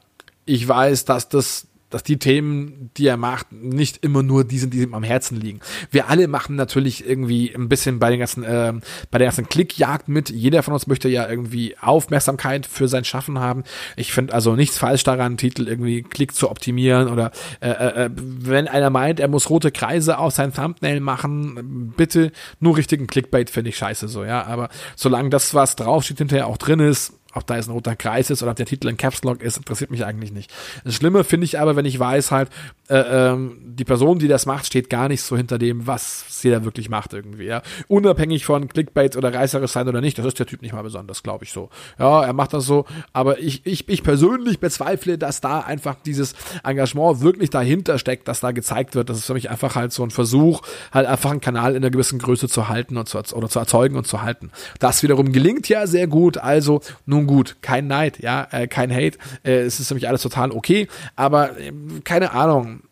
[0.46, 4.72] ich weiß, dass das dass die Themen, die er macht, nicht immer nur die sind,
[4.72, 5.60] die ihm am Herzen liegen.
[5.90, 8.72] Wir alle machen natürlich irgendwie ein bisschen bei den ganzen, äh,
[9.10, 10.30] bei der ganzen Klickjagd mit.
[10.30, 13.64] Jeder von uns möchte ja irgendwie Aufmerksamkeit für sein Schaffen haben.
[13.96, 18.10] Ich finde also nichts falsch daran, Titel irgendwie Klick zu optimieren oder äh, äh, äh,
[18.14, 23.50] wenn einer meint, er muss rote Kreise auf sein Thumbnail machen, bitte nur richtigen Clickbait
[23.50, 24.44] finde ich scheiße so, ja.
[24.46, 28.30] Aber solange das, was draufsteht, hinterher auch drin ist, ob da jetzt ein roter Kreis
[28.30, 30.52] ist oder ob der Titel ein Caps Lock ist, interessiert mich eigentlich nicht.
[30.84, 32.50] Das Schlimme finde ich aber, wenn ich weiß halt,
[32.88, 36.50] äh, ähm, die Person, die das macht, steht gar nicht so hinter dem, was sie
[36.50, 37.62] da wirklich macht irgendwie, ja.
[37.88, 41.22] Unabhängig von Clickbait oder reißerisch sein oder nicht, das ist der Typ nicht mal besonders,
[41.22, 41.70] glaube ich so.
[41.98, 46.34] Ja, er macht das so, aber ich, ich, ich persönlich bezweifle, dass da einfach dieses
[46.64, 49.08] Engagement wirklich dahinter steckt, dass da gezeigt wird.
[49.08, 50.62] Das ist für mich einfach halt so ein Versuch,
[50.92, 53.96] halt einfach einen Kanal in einer gewissen Größe zu halten und zu, oder zu erzeugen
[53.96, 54.50] und zu halten.
[54.80, 56.80] Das wiederum gelingt ja sehr gut, also
[57.20, 60.88] nun gut, kein Neid, ja, äh, kein Hate, äh, es ist nämlich alles total okay,
[61.16, 61.72] aber äh,
[62.04, 62.82] keine Ahnung,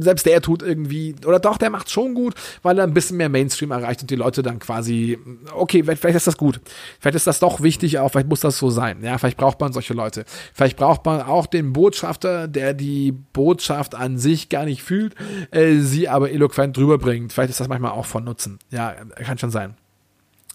[0.00, 3.28] selbst der tut irgendwie, oder doch, der macht schon gut, weil er ein bisschen mehr
[3.28, 5.16] Mainstream erreicht und die Leute dann quasi,
[5.54, 6.60] okay, vielleicht ist das gut.
[6.98, 8.98] Vielleicht ist das doch wichtig, auch vielleicht muss das so sein.
[9.02, 10.24] Ja, vielleicht braucht man solche Leute.
[10.52, 15.14] Vielleicht braucht man auch den Botschafter, der die Botschaft an sich gar nicht fühlt,
[15.52, 17.32] äh, sie aber eloquent drüber bringt.
[17.32, 18.58] Vielleicht ist das manchmal auch von Nutzen.
[18.70, 18.92] Ja,
[19.24, 19.76] kann schon sein.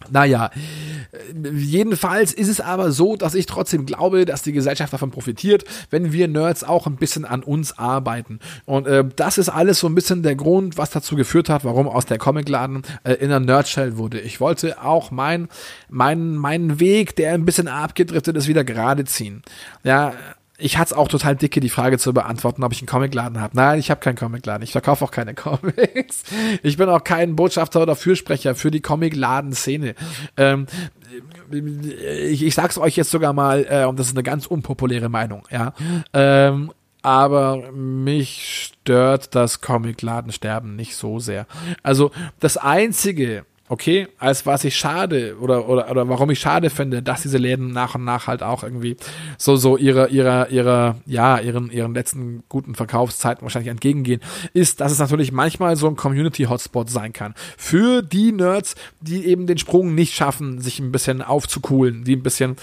[0.08, 0.50] Naja,
[1.54, 6.12] jedenfalls ist es aber so, dass ich trotzdem glaube, dass die Gesellschaft davon profitiert, wenn
[6.12, 8.40] wir Nerds auch ein bisschen an uns arbeiten.
[8.64, 11.88] Und äh, das ist alles so ein bisschen der Grund, was dazu geführt hat, warum
[11.88, 14.20] aus der Comicladen äh, in der Nerdshell wurde.
[14.20, 15.48] Ich wollte auch mein,
[15.88, 19.42] mein, meinen Weg, der ein bisschen abgedriftet ist, wieder gerade ziehen.
[19.84, 20.14] Ja,
[20.60, 23.56] ich hatte es auch total dicke, die Frage zu beantworten, ob ich einen Comicladen habe.
[23.56, 24.62] Nein, ich habe keinen Comicladen.
[24.62, 26.22] Ich verkaufe auch keine Comics.
[26.62, 29.94] Ich bin auch kein Botschafter oder Fürsprecher für die Comicladen-Szene.
[30.36, 30.66] Ähm,
[31.50, 35.46] ich, ich sag's euch jetzt sogar mal, äh, und das ist eine ganz unpopuläre Meinung,
[35.50, 35.72] ja.
[36.12, 41.46] Ähm, aber mich stört das Comicladensterben nicht so sehr.
[41.82, 47.04] Also das einzige, okay, als was ich schade oder, oder, oder warum ich schade finde,
[47.04, 48.96] dass diese Läden nach und nach halt auch irgendwie
[49.38, 54.20] so, so ihre, ihre, ihre, ja, ihren, ihren letzten guten Verkaufszeiten wahrscheinlich entgegengehen,
[54.54, 57.34] ist, dass es natürlich manchmal so ein Community-Hotspot sein kann.
[57.56, 62.24] Für die Nerds, die eben den Sprung nicht schaffen, sich ein bisschen aufzukuhlen, die ein
[62.24, 62.56] bisschen,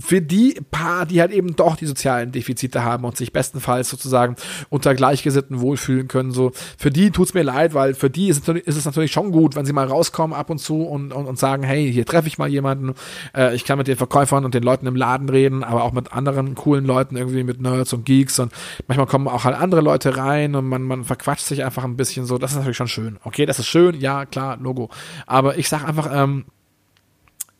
[0.00, 4.34] für die paar, die halt eben doch die sozialen Defizite haben und sich bestenfalls sozusagen
[4.68, 8.84] unter Gleichgesinnten wohlfühlen können, so, für die tut's mir leid, weil für die ist es
[8.84, 11.92] natürlich schon gut, wenn sie mal rauskommen, ab und zu und, und, und sagen, hey,
[11.92, 12.94] hier treffe ich mal jemanden,
[13.36, 16.12] äh, ich kann mit den Verkäufern und den Leuten im Laden reden, aber auch mit
[16.12, 18.52] anderen coolen Leuten, irgendwie mit Nerds und Geeks und
[18.88, 22.26] manchmal kommen auch halt andere Leute rein und man, man verquatscht sich einfach ein bisschen
[22.26, 23.18] so, das ist natürlich schon schön.
[23.24, 24.90] Okay, das ist schön, ja, klar, Logo.
[25.26, 26.46] Aber ich sag einfach, ähm,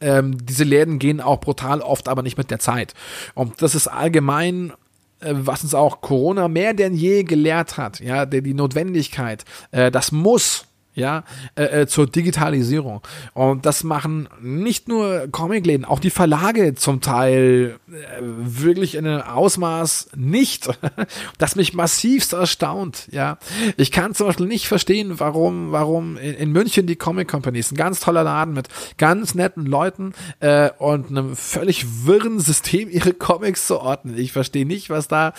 [0.01, 2.95] ähm, diese Läden gehen auch brutal oft, aber nicht mit der Zeit.
[3.35, 4.73] Und das ist allgemein
[5.21, 10.13] äh, was uns auch Corona mehr denn je gelehrt hat, ja, die, Notwendigkeit, äh, das
[10.13, 11.25] muss ja,
[11.55, 13.01] äh, äh, zur Digitalisierung.
[13.33, 19.23] Und das machen nicht nur Comicläden, auch die Verlage zum Teil äh, wirklich in einem
[19.23, 20.69] Ausmaß nicht,
[21.39, 23.39] das mich massivst erstaunt, ja.
[23.77, 27.73] Ich kann zum Beispiel nicht verstehen, warum, warum in, in München die Comic Company ist
[27.73, 33.13] ein ganz toller Laden mit ganz netten Leuten äh, und einem völlig wirren System, ihre
[33.13, 34.19] Comics zu ordnen.
[34.19, 35.33] Ich verstehe nicht, was da,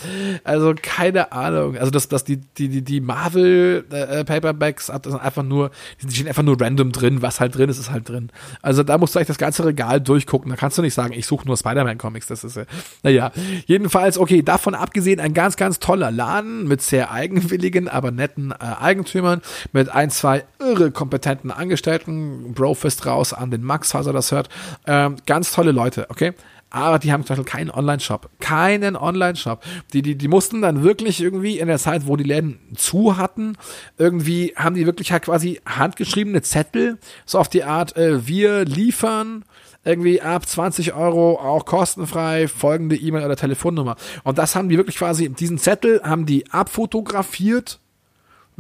[0.44, 5.72] also keine Ahnung, also dass, dass die, die, die, die Marvel äh, Paperbacks einfach nur,
[6.02, 8.30] die stehen einfach nur random drin, was halt drin ist, ist halt drin.
[8.62, 10.50] Also da musst du eigentlich das ganze Regal durchgucken.
[10.50, 12.28] Da kannst du nicht sagen, ich suche nur Spider-Man-Comics.
[12.28, 12.66] Das ist, äh,
[13.04, 13.32] naja.
[13.66, 18.56] Jedenfalls, okay, davon abgesehen, ein ganz, ganz toller Laden mit sehr eigenwilligen, aber netten äh,
[18.80, 22.54] Eigentümern, mit ein, zwei irre kompetenten Angestellten.
[22.54, 24.50] Brofist raus an den Max, falls er das hört.
[24.86, 26.34] Ähm, ganz tolle Leute, okay?
[26.72, 28.30] Aber die haben zum Beispiel keinen Online-Shop.
[28.40, 29.64] Keinen Online-Shop.
[29.94, 33.58] Die, die, die mussten dann wirklich irgendwie in der Zeit, wo die Läden zu hatten,
[33.98, 39.44] irgendwie haben die wirklich halt quasi handgeschriebene Zettel, so auf die Art, äh, wir liefern
[39.84, 43.96] irgendwie ab 20 Euro auch kostenfrei folgende E-Mail oder Telefonnummer.
[44.24, 47.80] Und das haben die wirklich quasi, diesen Zettel haben die abfotografiert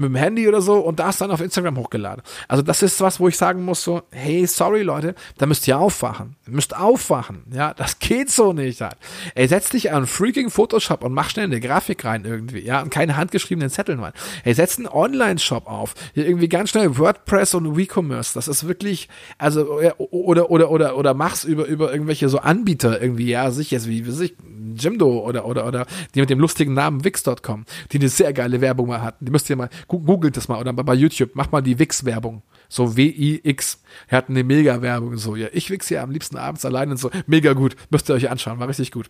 [0.02, 2.24] mit dem Handy oder so und das dann auf Instagram hochgeladen.
[2.48, 5.78] Also das ist was, wo ich sagen muss so, hey, sorry Leute, da müsst ihr
[5.78, 6.36] aufwachen.
[6.48, 7.44] Ihr müsst aufwachen.
[7.54, 8.82] Ja, das geht so nicht.
[8.82, 8.98] Halt.
[9.36, 12.60] Ey, setz dich an freaking Photoshop und mach schnell eine Grafik rein irgendwie.
[12.60, 14.14] Ja, und keine handgeschriebenen Zettel rein.
[14.44, 15.94] Ey, setz einen Online-Shop auf.
[16.14, 18.34] Hier irgendwie ganz schnell WordPress und WeCommerce.
[18.34, 23.30] Das ist wirklich, also, oder, oder, oder, oder mach's über, über irgendwelche so Anbieter irgendwie,
[23.30, 24.36] ja, sich jetzt, wie, wie sich,
[24.76, 28.88] Jimdo oder, oder, oder die mit dem lustigen Namen Wix.com, die eine sehr geile Werbung
[28.88, 29.26] mal hatten.
[29.26, 32.44] Die müsst ihr mal, googelt das mal oder bei YouTube, macht mal die Wix-Werbung.
[32.69, 33.82] So W-I-X.
[34.08, 35.17] Er hat eine Mega-Werbung.
[35.17, 37.12] So, ja, ich wichse ja am liebsten abends allein und so.
[37.28, 37.76] Mega gut.
[37.90, 38.60] Müsst ihr euch anschauen.
[38.60, 39.10] War richtig gut.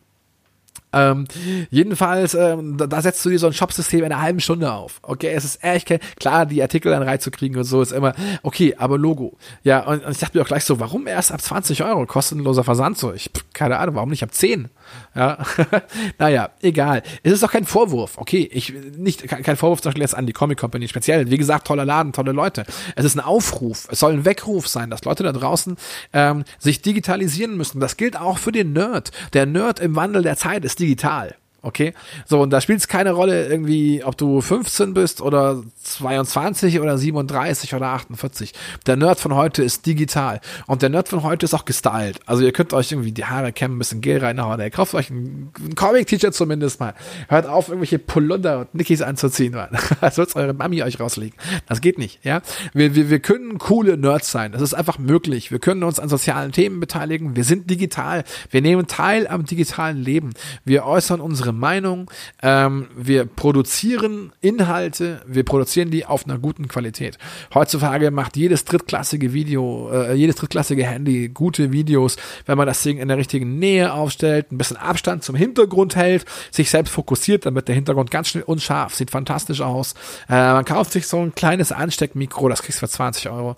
[0.93, 1.25] Ähm,
[1.69, 4.99] jedenfalls, ähm, da, da, setzt du dir so ein Shopsystem in einer halben Stunde auf.
[5.03, 5.89] Okay, es ist echt
[6.19, 9.37] klar, die Artikel dann reinzukriegen und so ist immer, okay, aber Logo.
[9.63, 12.65] Ja, und, und ich dachte mir auch gleich so, warum erst ab 20 Euro kostenloser
[12.65, 13.13] Versand so?
[13.13, 14.69] Ich, keine Ahnung, warum nicht ab 10?
[15.15, 15.37] Ja,
[16.19, 17.03] naja, egal.
[17.23, 18.17] Es ist doch kein Vorwurf.
[18.17, 21.29] Okay, ich, nicht, kein Vorwurf zum Beispiel jetzt an die Comic Company speziell.
[21.29, 22.65] Wie gesagt, toller Laden, tolle Leute.
[22.95, 23.87] Es ist ein Aufruf.
[23.91, 25.77] Es soll ein Weckruf sein, dass Leute da draußen
[26.13, 27.79] ähm, sich digitalisieren müssen.
[27.79, 29.11] Das gilt auch für den Nerd.
[29.33, 31.35] Der Nerd im Wandel der Zeit ist digital.
[31.63, 31.93] Okay?
[32.25, 36.97] So, und da spielt es keine Rolle irgendwie, ob du 15 bist oder 22 oder
[36.97, 38.53] 37 oder 48.
[38.87, 40.41] Der Nerd von heute ist digital.
[40.65, 42.19] Und der Nerd von heute ist auch gestylt.
[42.25, 44.59] Also ihr könnt euch irgendwie die Haare kämmen, ein bisschen Gel reinhauen.
[44.59, 46.95] Ihr kauft euch ein, Comic-T-Shirt zumindest mal.
[47.27, 49.69] Hört auf, irgendwelche Polunder und Nickys anzuziehen, Mann.
[50.01, 51.37] Als wird's eure Mami euch rauslegen.
[51.67, 52.41] Das geht nicht, ja?
[52.73, 54.51] Wir, wir, wir können coole Nerds sein.
[54.51, 55.51] Das ist einfach möglich.
[55.51, 57.35] Wir können uns an sozialen Themen beteiligen.
[57.35, 58.23] Wir sind digital.
[58.49, 60.31] Wir nehmen teil am digitalen Leben.
[60.65, 62.09] Wir äußern unsere unsere Meinung.
[62.41, 67.17] Ähm, wir produzieren Inhalte, wir produzieren die auf einer guten Qualität.
[67.53, 72.97] Heutzutage macht jedes drittklassige Video, äh, jedes drittklassige Handy gute Videos, wenn man das Ding
[72.97, 77.67] in der richtigen Nähe aufstellt, ein bisschen Abstand zum Hintergrund hält, sich selbst fokussiert, damit
[77.67, 79.93] der Hintergrund ganz schnell unscharf, sieht fantastisch aus.
[80.29, 83.55] Äh, man kauft sich so ein kleines Ansteckmikro, das kriegst du für 20 Euro.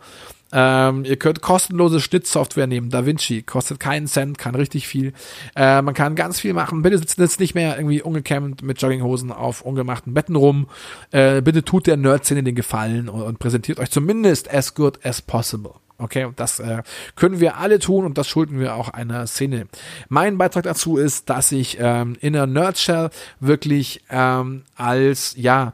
[0.54, 2.89] Ähm, ihr könnt kostenlose Schnittsoftware nehmen.
[2.89, 5.14] DaVinci kostet keinen Cent, kann richtig viel.
[5.56, 6.84] Äh, man kann ganz viel machen.
[6.84, 10.68] Bitte sitzt jetzt nicht mehr irgendwie ungekämmt mit Jogginghosen auf ungemachten Betten rum.
[11.12, 15.22] Äh, bitte tut der Nerd-Szene den Gefallen und, und präsentiert euch zumindest as good as
[15.22, 15.74] possible.
[15.97, 16.84] Okay, das äh,
[17.16, 19.68] können wir alle tun und das schulden wir auch einer Szene.
[20.10, 25.74] Mein Beitrag dazu ist, dass ich ähm, in der Nerdshell wirklich ähm, als ja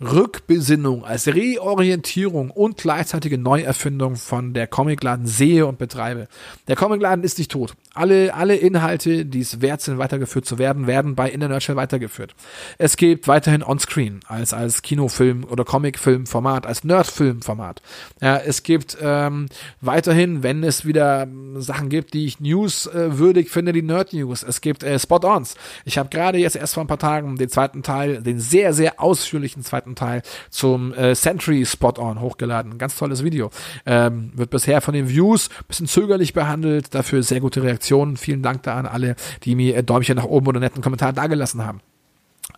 [0.00, 6.28] Rückbesinnung, als Reorientierung und gleichzeitige Neuerfindung von der Comicladen sehe und betreibe.
[6.68, 7.74] Der Comicladen ist nicht tot.
[7.98, 12.34] Alle, alle Inhalte, die es wert sind, weitergeführt zu werden, werden bei In der weitergeführt.
[12.78, 17.82] Es gibt weiterhin Onscreen als, als Kinofilm oder Comicfilmformat, als Nerdfilmformat.
[18.20, 19.46] Ja, es gibt ähm,
[19.80, 21.26] weiterhin, wenn es wieder
[21.56, 24.42] Sachen gibt, die ich newswürdig finde, die Nerd News.
[24.42, 25.54] Es gibt äh, Spot-Ons.
[25.84, 29.00] Ich habe gerade jetzt erst vor ein paar Tagen den zweiten Teil, den sehr, sehr
[29.00, 32.78] ausführlichen zweiten Teil zum äh, Century Spot-On hochgeladen.
[32.78, 33.50] Ganz tolles Video.
[33.86, 38.16] Ähm, wird bisher von den Views bisschen zögerlich behandelt, dafür sehr gute Reaktionen.
[38.16, 41.64] Vielen Dank da an alle, die mir äh, Däumchen nach oben oder netten Kommentar dagelassen
[41.64, 41.80] haben.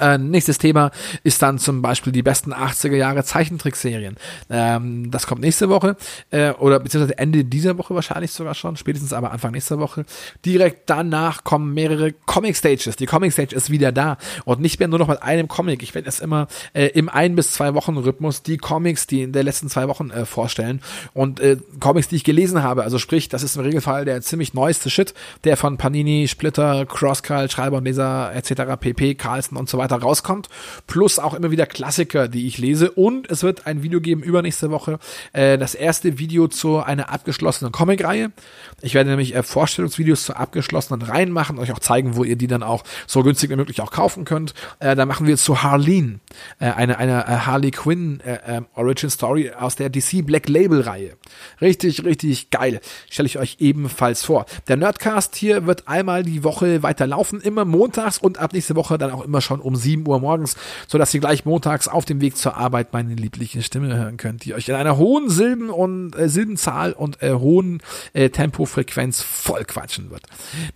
[0.01, 0.91] Äh, nächstes Thema
[1.23, 4.17] ist dann zum Beispiel die besten 80er Jahre Zeichentrickserien.
[4.49, 5.97] Ähm, das kommt nächste Woche
[6.31, 10.05] äh, oder beziehungsweise Ende dieser Woche wahrscheinlich sogar schon, spätestens aber Anfang nächster Woche.
[10.45, 12.97] Direkt danach kommen mehrere Comic Stages.
[12.97, 15.83] Die Comic Stage ist wieder da und nicht mehr nur noch mit einem Comic.
[15.83, 19.33] Ich werde es immer äh, im ein bis zwei Wochen Rhythmus die Comics, die in
[19.33, 20.81] der letzten zwei Wochen äh, vorstellen
[21.13, 22.85] und äh, Comics, die ich gelesen habe.
[22.85, 25.13] Also sprich, das ist im Regelfall der ziemlich neueste Shit,
[25.45, 28.81] der von Panini, Splitter, Crosscut, Schreiber und Leser etc.
[28.81, 30.49] pp, Carlson und so weiter weiter rauskommt.
[30.87, 32.91] Plus auch immer wieder Klassiker, die ich lese.
[32.91, 34.99] Und es wird ein Video geben übernächste Woche.
[35.33, 38.33] Äh, das erste Video zu einer abgeschlossenen Comic-Reihe.
[38.81, 42.47] Ich werde nämlich äh, Vorstellungsvideos zu abgeschlossenen Reihen machen, euch auch zeigen, wo ihr die
[42.47, 44.55] dann auch so günstig wie möglich auch kaufen könnt.
[44.79, 46.21] Äh, da machen wir zu Harleen,
[46.59, 51.17] eine, eine Harley Quinn äh, ähm, Origin Story aus der DC Black Label Reihe.
[51.61, 52.81] Richtig, richtig geil.
[53.11, 54.47] Stelle ich euch ebenfalls vor.
[54.69, 58.99] Der Nerdcast hier wird einmal die Woche weiter laufen, immer montags und ab nächste Woche
[58.99, 60.57] dann auch immer schon um 7 Uhr morgens,
[60.87, 64.55] sodass ihr gleich montags auf dem Weg zur Arbeit meine liebliche Stimme hören könnt, die
[64.55, 70.11] euch in einer hohen Silben- und äh, Silbenzahl und äh, hohen äh, Tempofrequenz voll quatschen
[70.11, 70.23] wird.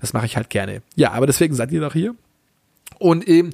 [0.00, 0.82] Das mache ich halt gerne.
[0.96, 2.14] Ja, aber deswegen seid ihr doch hier.
[2.98, 3.52] Und eben,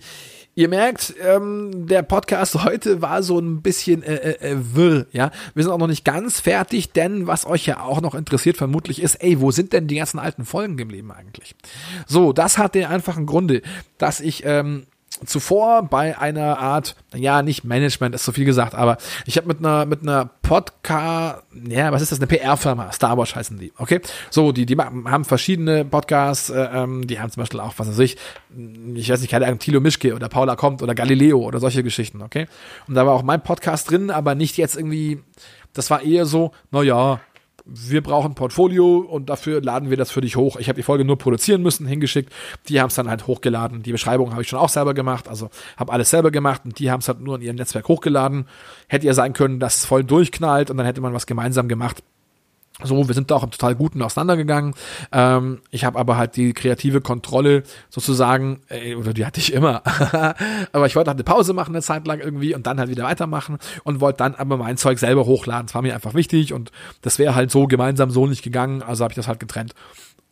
[0.57, 5.30] Ihr merkt, ähm, der Podcast heute war so ein bisschen äh, äh, äh, wirr, ja.
[5.55, 9.01] Wir sind auch noch nicht ganz fertig, denn was euch ja auch noch interessiert vermutlich
[9.01, 11.55] ist, ey, wo sind denn die ganzen alten Folgen geblieben eigentlich?
[12.07, 13.62] So, das hat den einfachen Grunde,
[13.97, 14.86] dass ich ähm,
[15.24, 19.58] zuvor bei einer Art, ja, nicht Management, ist so viel gesagt, aber ich habe mit
[19.58, 24.00] einer mit einer Podcast, ja, was ist das, eine PR-Firma, Star Wars heißen die, okay?
[24.30, 27.98] So, die, die haben verschiedene Podcasts, äh, ähm, die haben zum Beispiel auch, was weiß
[28.00, 28.16] ich,
[28.94, 32.22] ich weiß nicht, keine Ahnung, Thilo Mischke oder Paula kommt oder Galileo oder solche Geschichten,
[32.22, 32.46] okay?
[32.88, 35.22] Und da war auch mein Podcast drin, aber nicht jetzt irgendwie,
[35.72, 37.20] das war eher so, naja,
[37.72, 40.56] wir brauchen Portfolio und dafür laden wir das für dich hoch.
[40.56, 42.32] Ich habe die Folge nur produzieren müssen, hingeschickt.
[42.68, 43.82] Die haben es dann halt hochgeladen.
[43.82, 46.90] Die Beschreibung habe ich schon auch selber gemacht, also habe alles selber gemacht und die
[46.90, 48.46] haben es halt nur in ihrem Netzwerk hochgeladen.
[48.88, 52.02] Hätte ja sein können, dass es voll durchknallt und dann hätte man was gemeinsam gemacht.
[52.83, 54.74] So, wir sind da auch im total Guten auseinandergegangen.
[55.12, 59.83] Ähm, ich habe aber halt die kreative Kontrolle sozusagen, äh, oder die hatte ich immer.
[60.72, 63.05] aber ich wollte halt eine Pause machen eine Zeit lang irgendwie und dann halt wieder
[63.05, 65.66] weitermachen und wollte dann aber mein Zeug selber hochladen.
[65.66, 66.70] Das war mir einfach wichtig und
[67.03, 69.74] das wäre halt so gemeinsam so nicht gegangen, also habe ich das halt getrennt.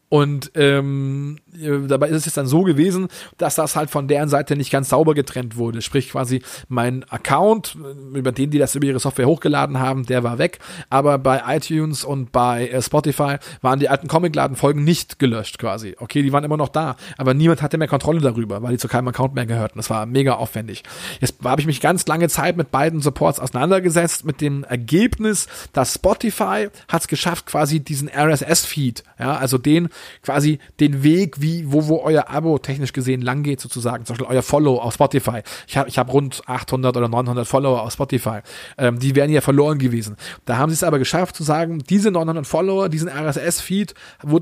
[0.08, 1.38] Und ähm,
[1.86, 4.88] dabei ist es jetzt dann so gewesen, dass das halt von deren Seite nicht ganz
[4.88, 5.82] sauber getrennt wurde.
[5.82, 7.76] Sprich quasi mein Account,
[8.14, 10.60] über den die das über ihre Software hochgeladen haben, der war weg.
[10.88, 15.94] Aber bei iTunes und bei äh, Spotify waren die alten Comicladen-Folgen nicht gelöscht quasi.
[15.98, 18.88] Okay, die waren immer noch da, aber niemand hatte mehr Kontrolle darüber, weil die zu
[18.88, 19.78] keinem Account mehr gehörten.
[19.78, 20.84] Das war mega aufwendig.
[21.20, 25.94] Jetzt habe ich mich ganz lange Zeit mit beiden Supports auseinandergesetzt, mit dem Ergebnis, dass
[25.94, 29.90] Spotify hat es geschafft, quasi diesen RSS-Feed, ja, also den
[30.22, 34.04] quasi den Weg, wie, wo, wo euer Abo technisch gesehen lang geht, sozusagen.
[34.04, 35.42] Zum Beispiel euer Follow auf Spotify.
[35.66, 38.40] Ich habe ich hab rund 800 oder 900 Follower auf Spotify.
[38.76, 40.16] Ähm, die wären ja verloren gewesen.
[40.44, 43.94] Da haben sie es aber geschafft zu sagen, diese 900 Follower, diesen RSS-Feed,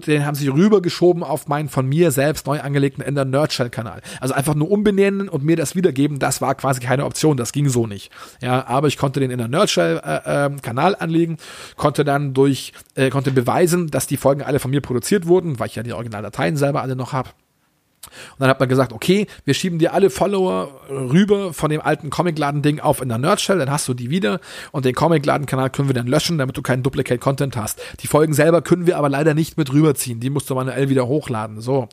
[0.07, 4.03] den haben sie rübergeschoben auf meinen von mir selbst neu angelegten Ender Nerdshell-Kanal.
[4.21, 7.37] Also einfach nur umbenennen und mir das wiedergeben, das war quasi keine Option.
[7.37, 8.11] Das ging so nicht.
[8.41, 11.39] Ja, aber ich konnte den Ender Nerdshell-Kanal äh, äh, anlegen,
[11.77, 15.68] konnte dann durch, äh, konnte beweisen, dass die Folgen alle von mir produziert wurden weil
[15.68, 17.30] ich ja die Originaldateien selber alle noch habe.
[18.07, 22.11] Und dann hat man gesagt, okay, wir schieben dir alle Follower rüber von dem alten
[22.11, 24.40] Comicladen-Ding auf in der Nerdshell, dann hast du die wieder
[24.72, 27.80] und den Comicladen-Kanal können wir dann löschen, damit du keinen Duplicate-Content hast.
[28.01, 31.07] Die Folgen selber können wir aber leider nicht mit rüberziehen, die musst du manuell wieder
[31.07, 31.61] hochladen.
[31.61, 31.88] So,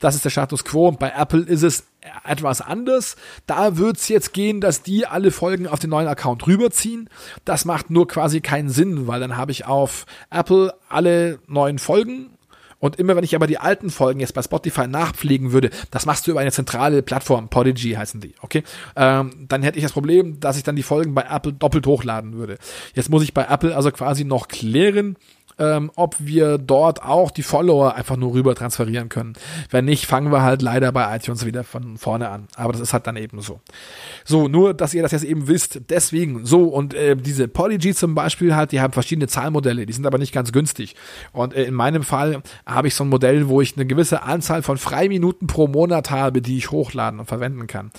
[0.00, 0.92] das ist der Status Quo.
[0.92, 1.84] Bei Apple ist es
[2.24, 3.16] etwas anders.
[3.46, 7.08] Da wird es jetzt gehen, dass die alle Folgen auf den neuen Account rüberziehen.
[7.44, 12.33] Das macht nur quasi keinen Sinn, weil dann habe ich auf Apple alle neuen Folgen
[12.84, 16.26] und immer wenn ich aber die alten Folgen jetzt bei Spotify nachpflegen würde, das machst
[16.26, 18.62] du über eine zentrale Plattform, Podigy heißen die, okay?
[18.94, 22.34] Ähm, dann hätte ich das Problem, dass ich dann die Folgen bei Apple doppelt hochladen
[22.34, 22.58] würde.
[22.92, 25.16] Jetzt muss ich bei Apple also quasi noch klären,
[25.58, 29.34] ähm, ob wir dort auch die Follower einfach nur rüber transferieren können.
[29.70, 32.48] Wenn nicht, fangen wir halt leider bei iTunes wieder von vorne an.
[32.56, 33.60] Aber das ist halt dann eben so.
[34.24, 35.80] So, nur, dass ihr das jetzt eben wisst.
[35.90, 40.06] Deswegen, so, und äh, diese Polyg zum Beispiel halt, die haben verschiedene Zahlmodelle, die sind
[40.06, 40.96] aber nicht ganz günstig.
[41.32, 44.62] Und äh, in meinem Fall habe ich so ein Modell, wo ich eine gewisse Anzahl
[44.62, 47.90] von Freiminuten pro Monat habe, die ich hochladen und verwenden kann.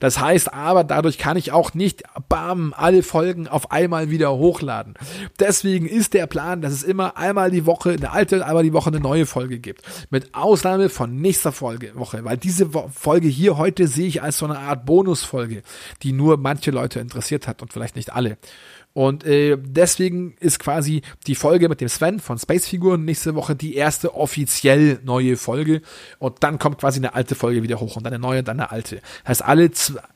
[0.00, 4.94] Das heißt aber, dadurch kann ich auch nicht, bam, alle Folgen auf einmal wieder hochladen.
[5.38, 8.72] Deswegen ist der Plan, dass es immer immer einmal die Woche eine alte, einmal die
[8.72, 9.82] Woche eine neue Folge gibt.
[10.10, 14.46] Mit Ausnahme von nächster Folge, Woche, weil diese Folge hier heute sehe ich als so
[14.46, 15.62] eine Art Bonusfolge,
[16.02, 18.38] die nur manche Leute interessiert hat und vielleicht nicht alle.
[18.92, 23.56] Und äh, deswegen ist quasi die Folge mit dem Sven von Space Figuren nächste Woche
[23.56, 25.82] die erste offiziell neue Folge.
[26.20, 28.70] Und dann kommt quasi eine alte Folge wieder hoch und dann eine neue, dann eine
[28.70, 29.00] alte.
[29.26, 29.72] Heißt, alle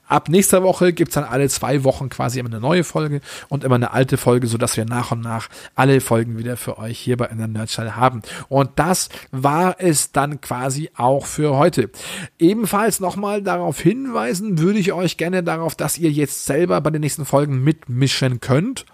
[0.09, 3.77] ab nächster Woche gibt's dann alle zwei Wochen quasi immer eine neue Folge und immer
[3.77, 7.27] eine alte Folge, sodass wir nach und nach alle Folgen wieder für euch hier bei
[7.27, 8.23] in der Nerdstelle haben.
[8.49, 11.91] Und das war es dann quasi auch für heute.
[12.39, 17.01] Ebenfalls nochmal darauf hinweisen würde ich euch gerne darauf, dass ihr jetzt selber bei den
[17.01, 18.87] nächsten Folgen mitmischen könnt.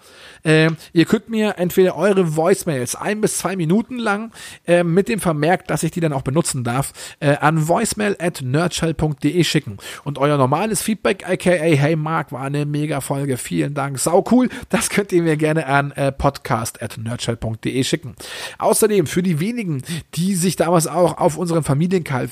[0.45, 4.31] Äh, ihr könnt mir entweder eure Voicemails ein bis zwei Minuten lang
[4.67, 8.41] äh, mit dem Vermerk, dass ich die dann auch benutzen darf, äh, an voicemail at
[8.41, 9.77] nerdshell.de schicken.
[10.03, 14.49] Und euer normales Feedback, aka Hey Mark, war eine mega Folge, vielen Dank, sau cool,
[14.69, 18.15] das könnt ihr mir gerne an äh, podcast at nerdshell.de schicken.
[18.59, 19.81] Außerdem für die wenigen,
[20.13, 22.29] die sich damals auch auf unseren Familienkanal,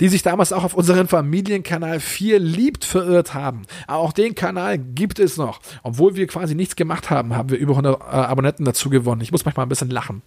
[0.00, 3.62] die sich damals auch auf unseren Familienkanal 4 liebt verirrt haben.
[3.86, 5.60] Auch den Kanal gibt es noch.
[5.82, 9.20] Obwohl wir quasi nichts gemacht haben, haben wir über 100 äh, Abonnenten dazu gewonnen.
[9.20, 10.22] Ich muss manchmal ein bisschen lachen.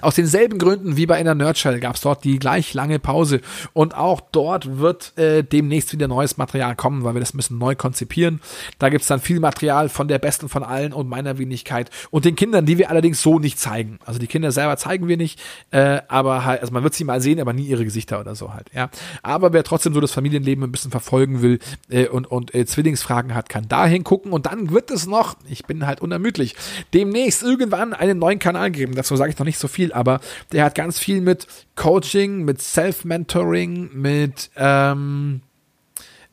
[0.00, 3.40] Aus denselben Gründen wie bei einer Nerdshell gab es dort die gleich lange Pause
[3.72, 7.74] und auch dort wird äh, demnächst wieder neues Material kommen, weil wir das müssen neu
[7.74, 8.40] konzipieren.
[8.78, 12.36] Da gibt's dann viel Material von der besten von allen und meiner Wenigkeit und den
[12.36, 13.98] Kindern, die wir allerdings so nicht zeigen.
[14.04, 17.20] Also die Kinder selber zeigen wir nicht, äh, aber halt, also man wird sie mal
[17.20, 18.68] sehen, aber nie ihre Gesichter oder so halt.
[18.74, 18.90] Ja,
[19.22, 21.58] aber wer trotzdem so das Familienleben ein bisschen verfolgen will
[21.90, 25.64] äh, und und äh, Zwillingsfragen hat, kann dahin gucken und dann wird es noch, ich
[25.64, 26.54] bin halt unermüdlich,
[26.94, 28.94] demnächst irgendwann einen neuen Kanal geben.
[28.94, 30.20] Dazu sage ich noch nicht so viel, aber
[30.52, 31.46] der hat ganz viel mit
[31.76, 35.42] Coaching, mit Self-Mentoring, mit ähm,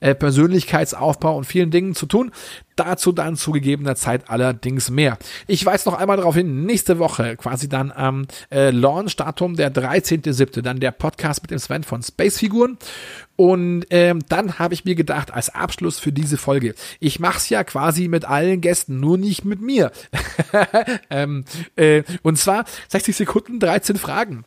[0.05, 2.31] äh, Persönlichkeitsaufbau und vielen Dingen zu tun.
[2.75, 5.17] Dazu dann zu gegebener Zeit allerdings mehr.
[5.47, 10.61] Ich weise noch einmal darauf hin, nächste Woche quasi dann am äh, Launch-Datum der 13.7.
[10.61, 12.77] dann der Podcast mit dem Sven von Spacefiguren.
[13.35, 17.49] Und ähm, dann habe ich mir gedacht, als Abschluss für diese Folge, ich mache es
[17.49, 19.91] ja quasi mit allen Gästen, nur nicht mit mir.
[21.09, 21.45] ähm,
[21.75, 24.45] äh, und zwar 60 Sekunden, 13 Fragen.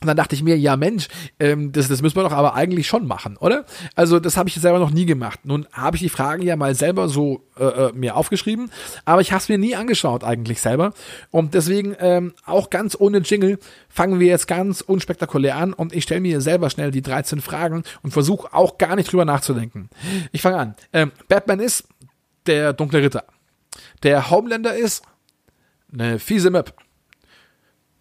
[0.00, 1.08] Und dann dachte ich mir, ja Mensch,
[1.40, 3.64] ähm, das, das müssen wir doch aber eigentlich schon machen, oder?
[3.96, 5.40] Also das habe ich selber noch nie gemacht.
[5.42, 8.70] Nun habe ich die Fragen ja mal selber so äh, äh mir aufgeschrieben,
[9.04, 10.92] aber ich habe es mir nie angeschaut eigentlich selber.
[11.32, 16.04] Und deswegen ähm, auch ganz ohne Jingle fangen wir jetzt ganz unspektakulär an und ich
[16.04, 19.90] stelle mir selber schnell die 13 Fragen und versuche auch gar nicht drüber nachzudenken.
[20.30, 20.74] Ich fange an.
[20.92, 21.88] Ähm, Batman ist
[22.46, 23.24] der dunkle Ritter.
[24.04, 25.02] Der Homelander ist
[25.92, 26.74] eine fiese Map.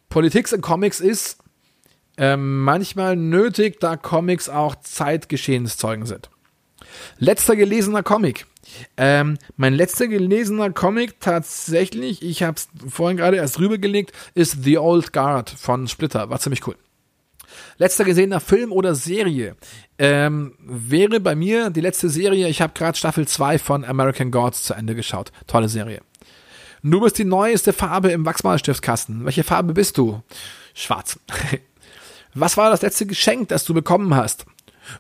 [0.10, 1.40] Politik in Comics ist
[2.18, 6.30] ähm, manchmal nötig, da Comics auch Zeitgeschehenszeugen sind.
[7.20, 8.46] Letzter gelesener Comic.
[8.98, 14.78] Ähm, mein letzter gelesener Comic tatsächlich, ich habe es vorhin gerade erst rübergelegt, ist The
[14.78, 16.30] Old Guard von Splitter.
[16.30, 16.76] War ziemlich cool.
[17.78, 19.56] Letzter gesehener Film oder Serie
[19.98, 22.48] ähm, wäre bei mir die letzte Serie.
[22.50, 25.32] Ich habe gerade Staffel 2 von American Gods zu Ende geschaut.
[25.48, 26.02] Tolle Serie.
[26.84, 29.26] Du bist die neueste Farbe im Wachsmalstiftkasten.
[29.26, 30.22] Welche Farbe bist du?
[30.74, 31.20] Schwarz.
[32.40, 34.46] Was war das letzte Geschenk, das du bekommen hast?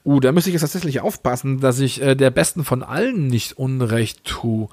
[0.03, 3.57] Uh, da müsste ich jetzt tatsächlich aufpassen, dass ich äh, der Besten von allen nicht
[3.57, 4.67] unrecht tue.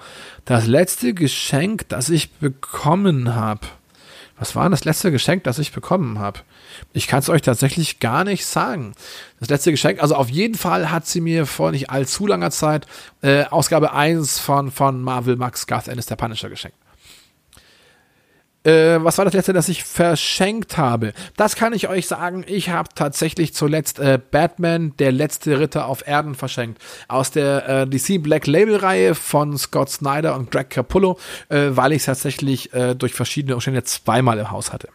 [0.45, 3.61] Das letzte Geschenk, das ich bekommen habe.
[4.37, 6.41] Was war das letzte Geschenk, das ich bekommen habe?
[6.93, 8.95] Ich kann es euch tatsächlich gar nicht sagen.
[9.39, 12.87] Das letzte Geschenk, also auf jeden Fall hat sie mir vor nicht allzu langer Zeit
[13.23, 16.79] äh, Ausgabe 1 von, von Marvel Max Garth Ennis der Punisher geschenkt.
[18.65, 21.13] Äh, was war das letzte, das ich verschenkt habe?
[21.37, 22.45] Das kann ich euch sagen.
[22.47, 26.81] Ich habe tatsächlich zuletzt äh, Batman, der letzte Ritter auf Erden, verschenkt.
[27.09, 31.93] Aus der äh, DC Black Label Reihe von Scott Snyder und Greg Capullo, äh, weil
[31.93, 34.89] ich es tatsächlich äh, durch verschiedene Umstände zweimal im Haus hatte.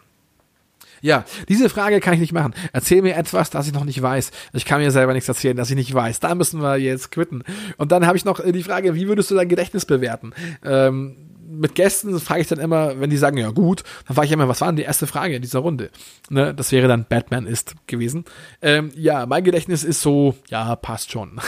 [1.01, 2.53] Ja, diese Frage kann ich nicht machen.
[2.73, 4.31] Erzähl mir etwas, das ich noch nicht weiß.
[4.53, 6.19] Ich kann mir selber nichts erzählen, das ich nicht weiß.
[6.19, 7.43] Da müssen wir jetzt quitten.
[7.77, 10.33] Und dann habe ich noch äh, die Frage, wie würdest du dein Gedächtnis bewerten?
[10.63, 14.31] Ähm, mit Gästen frage ich dann immer, wenn die sagen, ja gut, dann frage ich
[14.31, 15.89] immer, was war denn die erste Frage in dieser Runde?
[16.29, 18.25] Ne, das wäre dann Batman ist gewesen.
[18.61, 21.41] Ähm, ja, mein Gedächtnis ist so, ja, passt schon.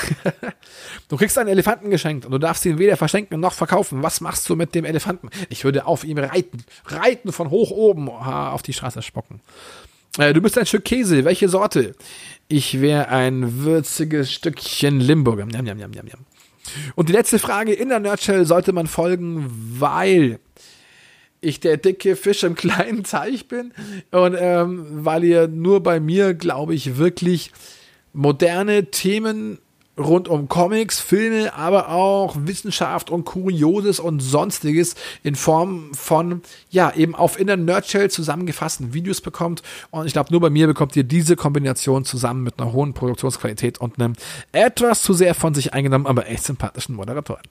[1.08, 4.02] du kriegst einen Elefanten geschenkt und du darfst ihn weder verschenken noch verkaufen.
[4.04, 5.30] Was machst du mit dem Elefanten?
[5.50, 6.64] Ich würde auf ihm reiten.
[6.86, 9.42] Reiten von hoch oben auf die Straße spocken.
[10.18, 11.24] Äh, du bist ein Stück Käse.
[11.24, 11.96] Welche Sorte?
[12.48, 15.48] Ich wäre ein würziges Stückchen Limburger.
[15.52, 16.26] Jam, jam, jam, jam, jam.
[16.96, 19.50] Und die letzte Frage in der Nerdshell sollte man folgen,
[19.80, 20.40] weil
[21.42, 23.74] ich der dicke Fisch im kleinen Teich bin
[24.12, 27.52] und ähm, weil ihr nur bei mir, glaube ich, wirklich
[28.14, 29.60] moderne Themen
[30.02, 36.94] rund um Comics, Filme, aber auch Wissenschaft und Kurioses und sonstiges in Form von, ja,
[36.94, 39.62] eben auf in der Nerdshell zusammengefassten Videos bekommt.
[39.90, 43.80] Und ich glaube, nur bei mir bekommt ihr diese Kombination zusammen mit einer hohen Produktionsqualität
[43.80, 44.14] und einem
[44.52, 47.44] etwas zu sehr von sich eingenommen, aber echt sympathischen Moderatoren.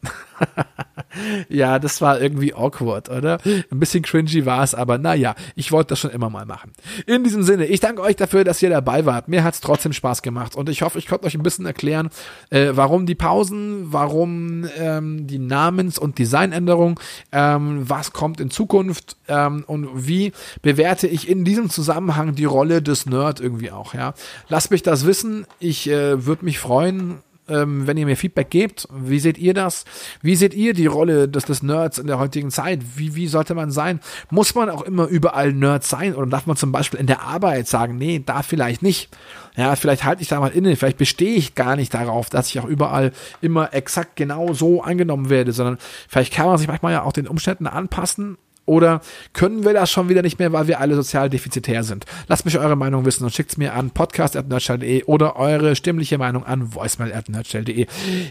[1.49, 3.39] ja, das war irgendwie awkward, oder?
[3.45, 6.73] Ein bisschen cringy war es, aber naja, ich wollte das schon immer mal machen.
[7.07, 9.29] In diesem Sinne, ich danke euch dafür, dass ihr dabei wart.
[9.29, 12.11] Mir hat es trotzdem Spaß gemacht und ich hoffe, ich konnte euch ein bisschen erklären,
[12.51, 16.99] äh, warum die Pausen, warum ähm, die Namens- und Designänderung,
[17.33, 20.33] ähm, was kommt in Zukunft ähm, und wie
[20.63, 24.15] bewerte ich in diesem Zusammenhang die Rolle des Nerd irgendwie auch, ja.
[24.49, 25.47] Lasst mich das wissen.
[25.59, 27.19] Ich äh, würde mich freuen,
[27.51, 28.89] ähm, wenn ihr mir Feedback gebt.
[28.93, 29.85] Wie seht ihr das?
[30.23, 32.81] Wie seht ihr die Rolle des, des Nerds in der heutigen Zeit?
[32.97, 34.01] Wie, wie sollte man sein?
[34.31, 36.15] Muss man auch immer überall Nerd sein?
[36.15, 39.11] Oder darf man zum Beispiel in der Arbeit sagen, nee, da vielleicht nicht?
[39.57, 42.61] Ja, vielleicht halte ich da mal inne, vielleicht bestehe ich gar nicht darauf, dass ich
[42.61, 45.79] auch überall immer exakt genau so angenommen werde, sondern
[46.09, 48.39] vielleicht kann man sich manchmal ja auch den Umständen anpassen
[48.71, 49.01] oder
[49.33, 52.05] können wir das schon wieder nicht mehr, weil wir alle sozial defizitär sind?
[52.29, 56.45] Lasst mich eure Meinung wissen und schickt es mir an podcast.nerdshell.de oder eure stimmliche Meinung
[56.45, 57.87] an voicemail.nerdshell.de.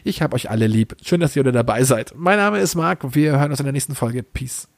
[0.05, 0.95] Ich habe euch alle lieb.
[1.03, 2.13] Schön, dass ihr wieder dabei seid.
[2.15, 3.13] Mein Name ist Marc.
[3.13, 4.23] Wir hören uns in der nächsten Folge.
[4.23, 4.69] Peace.